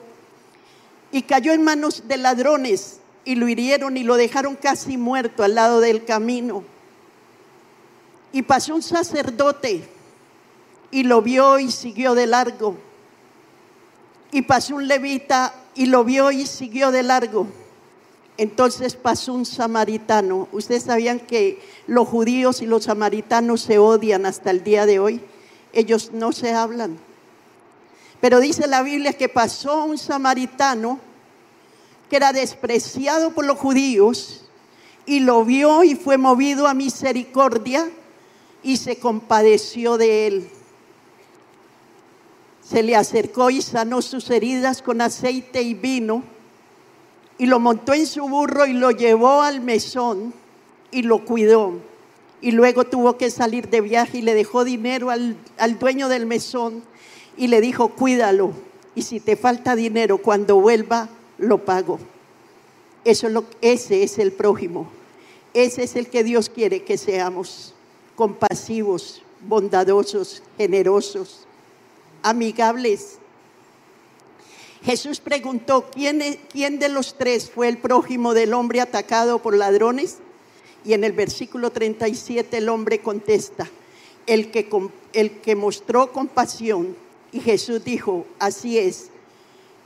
y 1.12 1.22
cayó 1.22 1.52
en 1.52 1.62
manos 1.62 2.08
de 2.08 2.16
ladrones 2.16 2.98
y 3.24 3.36
lo 3.36 3.48
hirieron 3.48 3.96
y 3.96 4.02
lo 4.02 4.16
dejaron 4.16 4.56
casi 4.56 4.96
muerto 4.96 5.44
al 5.44 5.54
lado 5.54 5.80
del 5.80 6.04
camino. 6.04 6.64
Y 8.32 8.42
pasó 8.42 8.74
un 8.74 8.82
sacerdote 8.82 9.88
y 10.90 11.04
lo 11.04 11.22
vio 11.22 11.58
y 11.58 11.70
siguió 11.70 12.14
de 12.14 12.26
largo. 12.26 12.76
Y 14.32 14.42
pasó 14.42 14.76
un 14.76 14.88
levita 14.88 15.54
y 15.74 15.86
lo 15.86 16.04
vio 16.04 16.30
y 16.30 16.46
siguió 16.46 16.90
de 16.90 17.02
largo. 17.02 17.46
Entonces 18.36 18.96
pasó 18.96 19.34
un 19.34 19.44
samaritano. 19.44 20.48
Ustedes 20.52 20.84
sabían 20.84 21.20
que 21.20 21.60
los 21.86 22.08
judíos 22.08 22.62
y 22.62 22.66
los 22.66 22.84
samaritanos 22.84 23.60
se 23.60 23.78
odian 23.78 24.24
hasta 24.24 24.50
el 24.50 24.64
día 24.64 24.86
de 24.86 24.98
hoy. 24.98 25.20
Ellos 25.72 26.10
no 26.12 26.32
se 26.32 26.52
hablan. 26.52 26.98
Pero 28.20 28.40
dice 28.40 28.66
la 28.66 28.82
Biblia 28.82 29.12
que 29.12 29.28
pasó 29.28 29.84
un 29.84 29.98
samaritano 29.98 31.00
que 32.08 32.16
era 32.16 32.32
despreciado 32.32 33.32
por 33.32 33.46
los 33.46 33.58
judíos 33.58 34.44
y 35.06 35.20
lo 35.20 35.44
vio 35.44 35.84
y 35.84 35.94
fue 35.94 36.18
movido 36.18 36.66
a 36.66 36.74
misericordia 36.74 37.90
y 38.62 38.76
se 38.76 38.98
compadeció 38.98 39.96
de 39.96 40.26
él. 40.26 40.50
Se 42.70 42.84
le 42.84 42.94
acercó 42.94 43.50
y 43.50 43.62
sanó 43.62 44.00
sus 44.00 44.30
heridas 44.30 44.80
con 44.80 45.00
aceite 45.00 45.60
y 45.60 45.74
vino 45.74 46.22
y 47.36 47.46
lo 47.46 47.58
montó 47.58 47.94
en 47.94 48.06
su 48.06 48.28
burro 48.28 48.64
y 48.64 48.74
lo 48.74 48.92
llevó 48.92 49.42
al 49.42 49.60
mesón 49.60 50.32
y 50.92 51.02
lo 51.02 51.24
cuidó. 51.24 51.72
Y 52.40 52.52
luego 52.52 52.84
tuvo 52.84 53.16
que 53.16 53.30
salir 53.30 53.70
de 53.70 53.80
viaje 53.80 54.18
y 54.18 54.22
le 54.22 54.34
dejó 54.34 54.62
dinero 54.62 55.10
al, 55.10 55.36
dueño 55.80 56.08
del 56.08 56.26
mesón 56.26 56.84
y 57.36 57.48
le 57.48 57.60
dijo, 57.60 57.88
cuídalo. 57.88 58.52
Y 58.94 59.02
si 59.02 59.18
te 59.18 59.34
falta 59.34 59.74
dinero, 59.74 60.18
cuando 60.18 60.60
vuelva, 60.60 61.08
lo 61.38 61.64
pago. 61.64 61.98
Eso 63.04 63.26
es 63.26 63.32
lo, 63.32 63.46
ese 63.62 64.04
es 64.04 64.20
el 64.20 64.30
prójimo. 64.30 64.88
Ese 65.54 65.82
es 65.82 65.96
el 65.96 66.08
que 66.08 66.22
Dios 66.22 66.50
quiere 66.50 66.84
que 66.84 66.98
seamos. 66.98 67.74
Compasivos, 68.14 69.22
bondadosos, 69.48 70.44
generosos, 70.56 71.46
amigables, 72.22 73.18
Jesús 74.82 75.20
preguntó, 75.20 75.90
¿quién, 75.92 76.22
¿quién 76.50 76.78
de 76.78 76.88
los 76.88 77.18
tres 77.18 77.50
fue 77.50 77.68
el 77.68 77.78
prójimo 77.78 78.32
del 78.32 78.54
hombre 78.54 78.80
atacado 78.80 79.40
por 79.40 79.54
ladrones? 79.54 80.18
Y 80.84 80.94
en 80.94 81.04
el 81.04 81.12
versículo 81.12 81.70
37 81.70 82.56
el 82.56 82.68
hombre 82.70 83.00
contesta, 83.00 83.68
el 84.26 84.50
que, 84.50 84.68
el 85.12 85.32
que 85.40 85.54
mostró 85.54 86.12
compasión. 86.12 86.96
Y 87.30 87.40
Jesús 87.40 87.84
dijo, 87.84 88.26
así 88.38 88.78
es, 88.78 89.10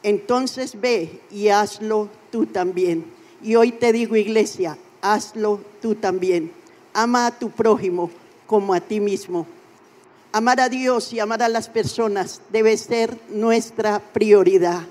entonces 0.04 0.80
ve 0.80 1.20
y 1.30 1.48
hazlo 1.48 2.08
tú 2.30 2.46
también. 2.46 3.04
Y 3.42 3.56
hoy 3.56 3.72
te 3.72 3.92
digo, 3.92 4.14
iglesia, 4.14 4.78
hazlo 5.02 5.60
tú 5.82 5.96
también. 5.96 6.52
Ama 6.92 7.26
a 7.26 7.38
tu 7.38 7.50
prójimo 7.50 8.10
como 8.46 8.74
a 8.74 8.80
ti 8.80 9.00
mismo. 9.00 9.46
Amar 10.34 10.60
a 10.60 10.68
Dios 10.68 11.12
y 11.12 11.20
amar 11.20 11.44
a 11.44 11.48
las 11.48 11.68
personas 11.68 12.40
debe 12.50 12.76
ser 12.76 13.16
nuestra 13.28 14.00
prioridad 14.00 14.82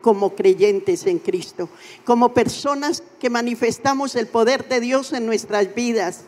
como 0.00 0.36
creyentes 0.36 1.06
en 1.06 1.18
Cristo, 1.18 1.68
como 2.04 2.32
personas 2.32 3.02
que 3.18 3.28
manifestamos 3.28 4.14
el 4.14 4.28
poder 4.28 4.68
de 4.68 4.78
Dios 4.78 5.12
en 5.12 5.26
nuestras 5.26 5.74
vidas, 5.74 6.20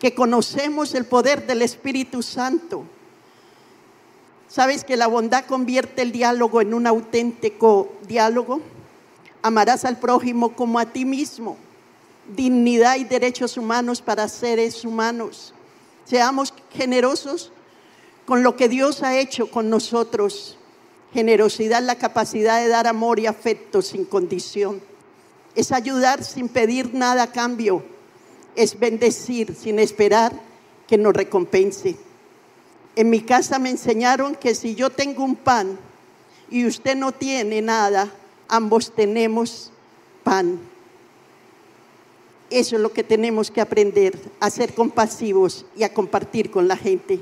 que 0.00 0.12
conocemos 0.12 0.92
el 0.96 1.04
poder 1.04 1.46
del 1.46 1.62
Espíritu 1.62 2.24
Santo. 2.24 2.82
¿Sabes 4.48 4.82
que 4.82 4.96
la 4.96 5.06
bondad 5.06 5.44
convierte 5.44 6.02
el 6.02 6.10
diálogo 6.10 6.60
en 6.60 6.74
un 6.74 6.88
auténtico 6.88 7.92
diálogo? 8.08 8.60
Amarás 9.40 9.84
al 9.84 10.00
prójimo 10.00 10.56
como 10.56 10.80
a 10.80 10.86
ti 10.86 11.04
mismo. 11.04 11.56
Dignidad 12.34 12.96
y 12.96 13.04
derechos 13.04 13.56
humanos 13.56 14.02
para 14.02 14.26
seres 14.26 14.84
humanos. 14.84 15.54
Seamos 16.04 16.52
generosos 16.72 17.52
con 18.30 18.44
lo 18.44 18.54
que 18.54 18.68
Dios 18.68 19.02
ha 19.02 19.18
hecho 19.18 19.50
con 19.50 19.70
nosotros. 19.70 20.56
Generosidad 21.12 21.82
la 21.82 21.98
capacidad 21.98 22.60
de 22.62 22.68
dar 22.68 22.86
amor 22.86 23.18
y 23.18 23.26
afecto 23.26 23.82
sin 23.82 24.04
condición. 24.04 24.80
Es 25.56 25.72
ayudar 25.72 26.22
sin 26.22 26.48
pedir 26.48 26.94
nada 26.94 27.24
a 27.24 27.32
cambio. 27.32 27.82
Es 28.54 28.78
bendecir 28.78 29.56
sin 29.56 29.80
esperar 29.80 30.32
que 30.86 30.96
nos 30.96 31.12
recompense. 31.12 31.96
En 32.94 33.10
mi 33.10 33.20
casa 33.20 33.58
me 33.58 33.70
enseñaron 33.70 34.36
que 34.36 34.54
si 34.54 34.76
yo 34.76 34.90
tengo 34.90 35.24
un 35.24 35.34
pan 35.34 35.76
y 36.48 36.66
usted 36.66 36.94
no 36.94 37.10
tiene 37.10 37.60
nada, 37.60 38.14
ambos 38.46 38.94
tenemos 38.94 39.72
pan. 40.22 40.60
Eso 42.48 42.76
es 42.76 42.80
lo 42.80 42.92
que 42.92 43.02
tenemos 43.02 43.50
que 43.50 43.60
aprender, 43.60 44.16
a 44.38 44.50
ser 44.50 44.72
compasivos 44.72 45.66
y 45.76 45.82
a 45.82 45.92
compartir 45.92 46.52
con 46.52 46.68
la 46.68 46.76
gente 46.76 47.20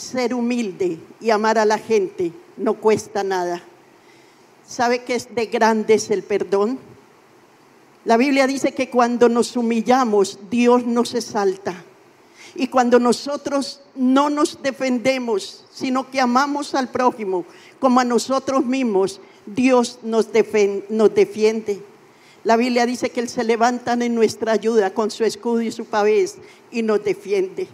ser 0.00 0.34
humilde 0.34 0.98
y 1.20 1.30
amar 1.30 1.58
a 1.58 1.64
la 1.64 1.78
gente 1.78 2.32
no 2.56 2.74
cuesta 2.74 3.22
nada. 3.22 3.62
¿Sabe 4.66 5.04
que 5.04 5.14
es 5.14 5.34
de 5.34 5.46
grandes 5.46 6.10
el 6.10 6.22
perdón? 6.22 6.78
La 8.04 8.16
Biblia 8.16 8.46
dice 8.46 8.72
que 8.72 8.88
cuando 8.88 9.28
nos 9.28 9.56
humillamos, 9.56 10.38
Dios 10.50 10.86
nos 10.86 11.14
exalta. 11.14 11.84
Y 12.54 12.68
cuando 12.68 12.98
nosotros 12.98 13.82
no 13.94 14.30
nos 14.30 14.62
defendemos, 14.62 15.64
sino 15.70 16.10
que 16.10 16.20
amamos 16.20 16.74
al 16.74 16.88
prójimo 16.88 17.44
como 17.78 18.00
a 18.00 18.04
nosotros 18.04 18.64
mismos, 18.64 19.20
Dios 19.46 19.98
nos, 20.02 20.28
nos 20.88 21.14
defiende. 21.14 21.82
La 22.42 22.56
Biblia 22.56 22.86
dice 22.86 23.10
que 23.10 23.20
Él 23.20 23.28
se 23.28 23.44
levanta 23.44 23.92
en 23.92 24.14
nuestra 24.14 24.52
ayuda 24.52 24.94
con 24.94 25.10
su 25.10 25.24
escudo 25.24 25.60
y 25.60 25.70
su 25.70 25.84
pavés 25.84 26.38
y 26.70 26.82
nos 26.82 27.04
defiende. 27.04 27.68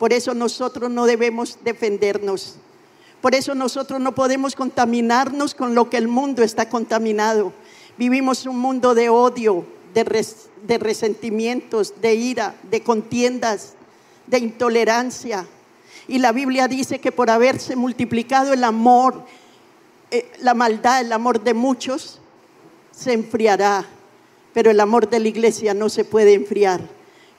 Por 0.00 0.14
eso 0.14 0.32
nosotros 0.32 0.90
no 0.90 1.04
debemos 1.04 1.58
defendernos. 1.62 2.56
Por 3.20 3.34
eso 3.34 3.54
nosotros 3.54 4.00
no 4.00 4.14
podemos 4.14 4.56
contaminarnos 4.56 5.54
con 5.54 5.74
lo 5.74 5.90
que 5.90 5.98
el 5.98 6.08
mundo 6.08 6.42
está 6.42 6.70
contaminado. 6.70 7.52
Vivimos 7.98 8.46
un 8.46 8.58
mundo 8.58 8.94
de 8.94 9.10
odio, 9.10 9.66
de, 9.92 10.78
resentimientos, 10.78 12.00
de 12.00 12.14
ira, 12.14 12.54
de 12.70 12.82
contiendas, 12.82 13.74
de 14.26 14.38
intolerancia. 14.38 15.46
Y 16.08 16.16
la 16.16 16.32
Biblia 16.32 16.66
dice 16.66 16.98
que 16.98 17.12
por 17.12 17.28
haberse 17.28 17.76
multiplicado 17.76 18.54
el 18.54 18.64
amor, 18.64 19.26
eh, 20.10 20.32
la 20.40 20.54
maldad, 20.54 21.02
el 21.02 21.12
amor 21.12 21.44
de 21.44 21.52
muchos, 21.52 22.20
se 22.90 23.12
enfriará. 23.12 23.84
Pero 24.54 24.70
el 24.70 24.80
amor 24.80 25.10
de 25.10 25.20
la 25.20 25.28
iglesia 25.28 25.74
no 25.74 25.90
se 25.90 26.06
puede 26.06 26.32
enfriar, 26.32 26.80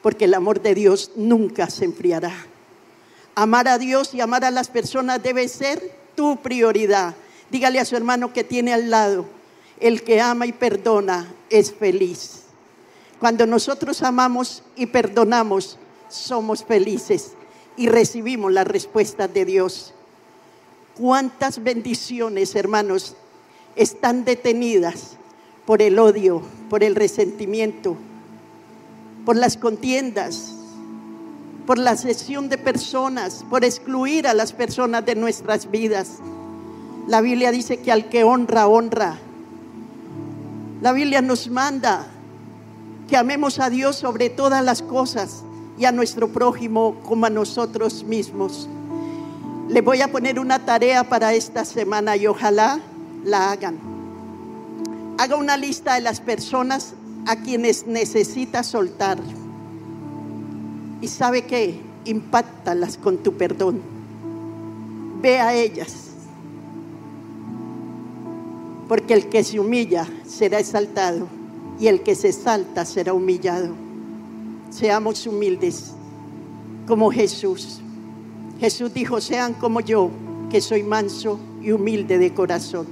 porque 0.03 0.25
el 0.25 0.35
amor 0.35 0.61
de 0.61 0.75
Dios 0.75 1.09
nunca 1.15 1.67
se 1.67 1.85
enfriará. 1.85 2.50
Amar 3.35 3.67
a 3.67 3.77
Dios 3.77 4.13
y 4.13 4.21
amar 4.21 4.43
a 4.45 4.51
las 4.51 4.69
personas 4.69 5.23
debe 5.23 5.47
ser 5.47 5.95
tu 6.15 6.37
prioridad. 6.41 7.15
Dígale 7.49 7.79
a 7.79 7.85
su 7.85 7.95
hermano 7.95 8.33
que 8.33 8.43
tiene 8.43 8.73
al 8.73 8.89
lado, 8.89 9.25
el 9.79 10.03
que 10.03 10.21
ama 10.21 10.45
y 10.45 10.51
perdona 10.51 11.33
es 11.49 11.73
feliz. 11.73 12.43
Cuando 13.19 13.45
nosotros 13.45 14.01
amamos 14.01 14.63
y 14.75 14.87
perdonamos, 14.87 15.77
somos 16.09 16.63
felices 16.63 17.33
y 17.77 17.87
recibimos 17.87 18.51
la 18.51 18.63
respuesta 18.63 19.27
de 19.27 19.45
Dios. 19.45 19.93
¿Cuántas 20.97 21.63
bendiciones, 21.63 22.55
hermanos, 22.55 23.15
están 23.75 24.25
detenidas 24.25 25.17
por 25.65 25.81
el 25.81 25.99
odio, 25.99 26.41
por 26.69 26.83
el 26.83 26.95
resentimiento, 26.95 27.95
por 29.25 29.35
las 29.35 29.57
contiendas, 29.57 30.53
por 31.65 31.77
la 31.77 31.95
sesión 31.95 32.49
de 32.49 32.57
personas, 32.57 33.45
por 33.49 33.63
excluir 33.63 34.27
a 34.27 34.33
las 34.33 34.53
personas 34.53 35.05
de 35.05 35.15
nuestras 35.15 35.69
vidas? 35.69 36.19
La 37.07 37.21
Biblia 37.21 37.51
dice 37.51 37.77
que 37.77 37.91
al 37.91 38.09
que 38.09 38.23
honra, 38.23 38.67
honra. 38.67 39.17
La 40.81 40.93
Biblia 40.93 41.21
nos 41.21 41.49
manda 41.49 42.07
que 43.09 43.17
amemos 43.17 43.59
a 43.59 43.69
Dios 43.69 43.95
sobre 43.95 44.29
todas 44.29 44.63
las 44.63 44.81
cosas 44.81 45.43
y 45.77 45.85
a 45.85 45.91
nuestro 45.91 46.29
prójimo 46.29 46.95
como 47.03 47.25
a 47.25 47.29
nosotros 47.29 48.03
mismos. 48.03 48.69
Le 49.67 49.81
voy 49.81 50.01
a 50.01 50.11
poner 50.11 50.39
una 50.39 50.59
tarea 50.59 51.03
para 51.03 51.33
esta 51.33 51.65
semana 51.65 52.15
y 52.15 52.27
ojalá 52.27 52.79
la 53.23 53.51
hagan. 53.51 53.79
Haga 55.17 55.35
una 55.35 55.57
lista 55.57 55.95
de 55.95 56.01
las 56.01 56.19
personas 56.19 56.93
a 57.27 57.35
quienes 57.35 57.85
necesita 57.87 58.63
soltar. 58.63 59.17
Y 61.01 61.07
sabe 61.07 61.43
que 61.43 61.79
impactalas 62.05 62.97
con 62.97 63.17
tu 63.17 63.33
perdón. 63.33 63.81
Ve 65.21 65.39
a 65.39 65.53
ellas. 65.53 66.11
Porque 68.87 69.13
el 69.13 69.27
que 69.27 69.43
se 69.43 69.59
humilla 69.59 70.07
será 70.25 70.59
exaltado 70.59 71.27
y 71.79 71.87
el 71.87 72.01
que 72.01 72.15
se 72.15 72.31
salta 72.31 72.85
será 72.85 73.13
humillado. 73.13 73.69
Seamos 74.69 75.25
humildes 75.25 75.93
como 76.87 77.11
Jesús. 77.11 77.81
Jesús 78.59 78.93
dijo, 78.93 79.21
sean 79.21 79.53
como 79.53 79.79
yo, 79.79 80.09
que 80.49 80.61
soy 80.61 80.83
manso 80.83 81.39
y 81.61 81.71
humilde 81.71 82.17
de 82.17 82.33
corazón. 82.33 82.85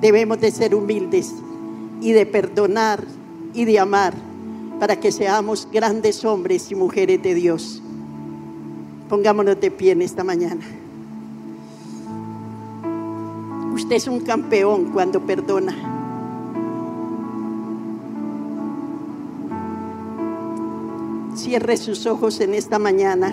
Debemos 0.00 0.40
de 0.40 0.50
ser 0.50 0.74
humildes 0.74 1.32
y 2.00 2.12
de 2.12 2.26
perdonar 2.26 3.02
y 3.54 3.64
de 3.64 3.78
amar 3.78 4.27
para 4.78 5.00
que 5.00 5.12
seamos 5.12 5.68
grandes 5.72 6.24
hombres 6.24 6.70
y 6.70 6.74
mujeres 6.74 7.22
de 7.22 7.34
Dios. 7.34 7.82
Pongámonos 9.08 9.60
de 9.60 9.70
pie 9.70 9.92
en 9.92 10.02
esta 10.02 10.24
mañana. 10.24 10.64
Usted 13.74 13.96
es 13.96 14.08
un 14.08 14.20
campeón 14.20 14.86
cuando 14.92 15.20
perdona. 15.20 15.98
cierre 21.38 21.76
sus 21.76 22.04
ojos 22.06 22.40
en 22.40 22.52
esta 22.52 22.78
mañana 22.80 23.32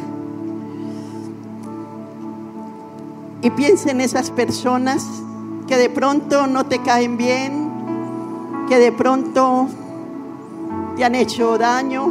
y 3.42 3.50
piense 3.50 3.92
en 3.92 4.00
esas 4.00 4.32
personas 4.32 5.06
que 5.68 5.76
de 5.76 5.90
pronto 5.90 6.48
no 6.48 6.66
te 6.66 6.82
caen 6.82 7.18
bien, 7.18 7.70
que 8.70 8.78
de 8.78 8.92
pronto 8.92 9.68
te 10.96 11.04
han 11.04 11.16
hecho 11.16 11.58
daño, 11.58 12.08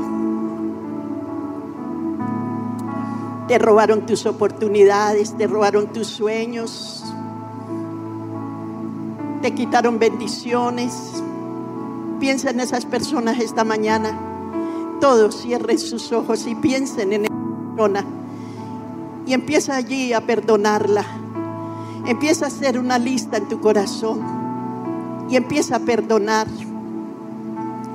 te 3.48 3.58
robaron 3.58 4.06
tus 4.06 4.26
oportunidades, 4.26 5.36
te 5.36 5.46
robaron 5.46 5.86
tus 5.88 6.06
sueños, 6.06 7.04
te 9.42 9.54
quitaron 9.54 9.98
bendiciones. 9.98 11.22
Piensa 12.20 12.50
en 12.50 12.60
esas 12.60 12.86
personas 12.86 13.38
esta 13.38 13.64
mañana 13.64 14.18
todos 15.00 15.42
cierren 15.42 15.78
sus 15.78 16.12
ojos 16.12 16.46
y 16.46 16.54
piensen 16.54 17.12
en 17.12 17.24
esa 17.26 17.34
persona. 17.68 18.04
Y 19.26 19.34
empieza 19.34 19.76
allí 19.76 20.14
a 20.14 20.22
perdonarla. 20.22 21.04
Empieza 22.06 22.46
a 22.46 22.48
hacer 22.48 22.78
una 22.78 22.98
lista 22.98 23.36
en 23.36 23.48
tu 23.48 23.60
corazón. 23.60 24.22
Y 25.28 25.36
empieza 25.36 25.76
a 25.76 25.80
perdonar. 25.80 26.46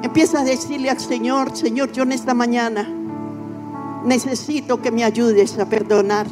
Empieza 0.01 0.39
a 0.39 0.43
decirle 0.43 0.89
al 0.89 0.99
Señor, 0.99 1.55
Señor, 1.57 1.91
yo 1.91 2.03
en 2.03 2.13
esta 2.13 2.33
mañana 2.33 2.87
necesito 4.05 4.81
que 4.81 4.91
me 4.91 5.03
ayudes 5.03 5.59
a 5.59 5.65
perdonar. 5.65 6.25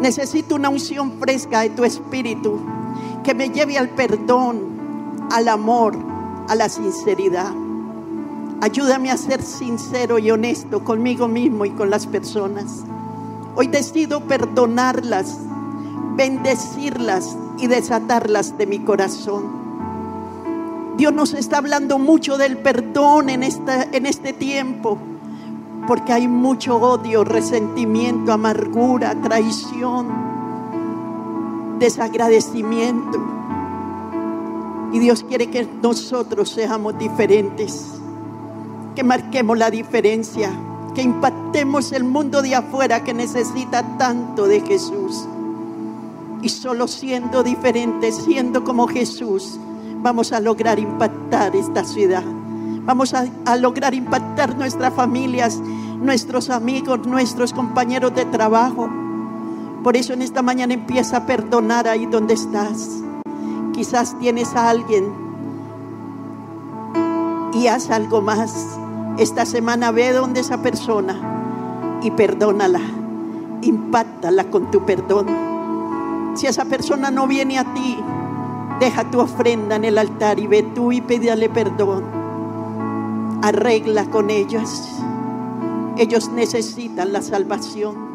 Necesito 0.00 0.54
una 0.54 0.68
unción 0.68 1.18
fresca 1.18 1.60
de 1.60 1.70
tu 1.70 1.84
espíritu 1.84 2.60
que 3.24 3.34
me 3.34 3.50
lleve 3.50 3.76
al 3.76 3.88
perdón, 3.90 4.60
al 5.30 5.48
amor, 5.48 5.96
a 6.48 6.54
la 6.54 6.68
sinceridad. 6.68 7.52
Ayúdame 8.60 9.10
a 9.10 9.16
ser 9.16 9.42
sincero 9.42 10.18
y 10.18 10.30
honesto 10.30 10.84
conmigo 10.84 11.26
mismo 11.26 11.64
y 11.64 11.70
con 11.70 11.90
las 11.90 12.06
personas. 12.06 12.84
Hoy 13.56 13.66
decido 13.66 14.20
perdonarlas, 14.20 15.38
bendecirlas 16.14 17.36
y 17.58 17.66
desatarlas 17.66 18.56
de 18.56 18.66
mi 18.66 18.78
corazón. 18.78 19.59
Dios 21.00 21.14
nos 21.14 21.32
está 21.32 21.56
hablando 21.56 21.98
mucho 21.98 22.36
del 22.36 22.58
perdón 22.58 23.30
en, 23.30 23.42
esta, 23.42 23.84
en 23.84 24.04
este 24.04 24.34
tiempo, 24.34 24.98
porque 25.86 26.12
hay 26.12 26.28
mucho 26.28 26.76
odio, 26.76 27.24
resentimiento, 27.24 28.34
amargura, 28.34 29.14
traición, 29.22 30.08
desagradecimiento. 31.78 33.18
Y 34.92 34.98
Dios 34.98 35.24
quiere 35.24 35.46
que 35.46 35.66
nosotros 35.82 36.50
seamos 36.50 36.98
diferentes 36.98 37.94
que 38.94 39.02
marquemos 39.02 39.56
la 39.56 39.70
diferencia, 39.70 40.50
que 40.94 41.00
impactemos 41.00 41.92
el 41.92 42.04
mundo 42.04 42.42
de 42.42 42.56
afuera 42.56 43.02
que 43.02 43.14
necesita 43.14 43.96
tanto 43.96 44.46
de 44.46 44.60
Jesús. 44.60 45.26
Y 46.42 46.50
solo 46.50 46.86
siendo 46.86 47.42
diferentes, 47.42 48.16
siendo 48.16 48.64
como 48.64 48.86
Jesús, 48.86 49.58
vamos 50.02 50.32
a 50.32 50.40
lograr 50.40 50.78
impactar 50.78 51.54
esta 51.54 51.84
ciudad. 51.84 52.24
Vamos 52.84 53.14
a, 53.14 53.56
lograr 53.56 53.94
impactar 53.94 54.56
nuestras 54.56 54.92
familias, 54.94 55.60
nuestros 56.00 56.50
amigos, 56.50 57.06
nuestros 57.06 57.52
compañeros 57.52 58.14
de 58.14 58.24
trabajo. 58.24 58.88
Por 59.84 59.96
eso 59.96 60.12
en 60.12 60.22
esta 60.22 60.42
mañana 60.42 60.74
empieza 60.74 61.18
a 61.18 61.26
perdonar 61.26 61.86
ahí 61.86 62.06
donde 62.06 62.34
estás. 62.34 63.02
Quizás 63.72 64.18
tienes 64.18 64.54
a 64.56 64.70
alguien 64.70 65.12
y 67.52 67.66
haz 67.66 67.90
algo 67.90 68.20
más. 68.22 68.78
Esta 69.18 69.44
semana 69.44 69.90
ve 69.90 70.12
donde 70.12 70.40
esa 70.40 70.62
persona 70.62 71.14
y 72.02 72.10
perdónala. 72.10 72.80
Impactala 73.62 74.44
con 74.44 74.70
tu 74.70 74.84
perdón. 74.84 75.26
Si 76.34 76.46
esa 76.46 76.64
persona 76.64 77.10
no 77.10 77.26
viene 77.26 77.58
a 77.58 77.74
ti, 77.74 77.98
deja 78.80 79.10
tu 79.10 79.20
ofrenda 79.20 79.76
en 79.76 79.84
el 79.84 79.98
altar 79.98 80.40
y 80.40 80.46
ve 80.46 80.62
tú 80.62 80.90
y 80.90 81.00
pídale 81.02 81.48
perdón. 81.50 82.02
Arregla 83.42 84.06
con 84.06 84.30
ellos. 84.30 84.88
Ellos 85.98 86.30
necesitan 86.30 87.12
la 87.12 87.20
salvación. 87.20 88.10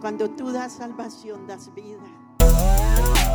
Cuando 0.00 0.30
tú 0.30 0.50
das 0.50 0.72
salvación, 0.72 1.46
das 1.46 1.72
vida. 1.74 2.00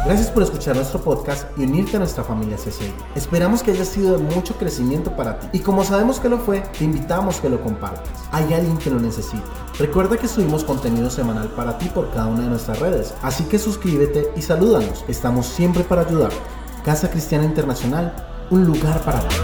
Gracias 0.07 0.31
por 0.31 0.41
escuchar 0.41 0.73
nuestro 0.77 1.01
podcast 1.01 1.45
y 1.57 1.63
unirte 1.63 1.97
a 1.97 1.99
nuestra 1.99 2.23
familia 2.23 2.55
CCI. 2.55 2.93
Esperamos 3.15 3.61
que 3.61 3.71
haya 3.71 3.83
sido 3.83 4.17
de 4.17 4.23
mucho 4.23 4.53
crecimiento 4.53 5.13
para 5.17 5.37
ti. 5.37 5.47
Y 5.51 5.59
como 5.59 5.83
sabemos 5.83 6.21
que 6.21 6.29
lo 6.29 6.37
fue, 6.37 6.61
te 6.61 6.85
invitamos 6.85 7.41
que 7.41 7.49
lo 7.49 7.61
compartas. 7.61 8.07
Hay 8.31 8.53
alguien 8.53 8.77
que 8.77 8.89
lo 8.89 9.01
necesita. 9.01 9.43
Recuerda 9.77 10.15
que 10.15 10.29
subimos 10.29 10.63
contenido 10.63 11.09
semanal 11.09 11.49
para 11.49 11.77
ti 11.77 11.89
por 11.89 12.09
cada 12.11 12.27
una 12.27 12.43
de 12.43 12.49
nuestras 12.51 12.79
redes. 12.79 13.15
Así 13.21 13.43
que 13.43 13.59
suscríbete 13.59 14.31
y 14.37 14.41
salúdanos. 14.41 15.03
Estamos 15.09 15.45
siempre 15.45 15.83
para 15.83 16.03
ayudarte. 16.03 16.37
Casa 16.85 17.11
Cristiana 17.11 17.43
Internacional 17.43 18.15
un 18.49 18.63
lugar 18.63 19.01
para 19.01 19.19
ti. 19.19 19.35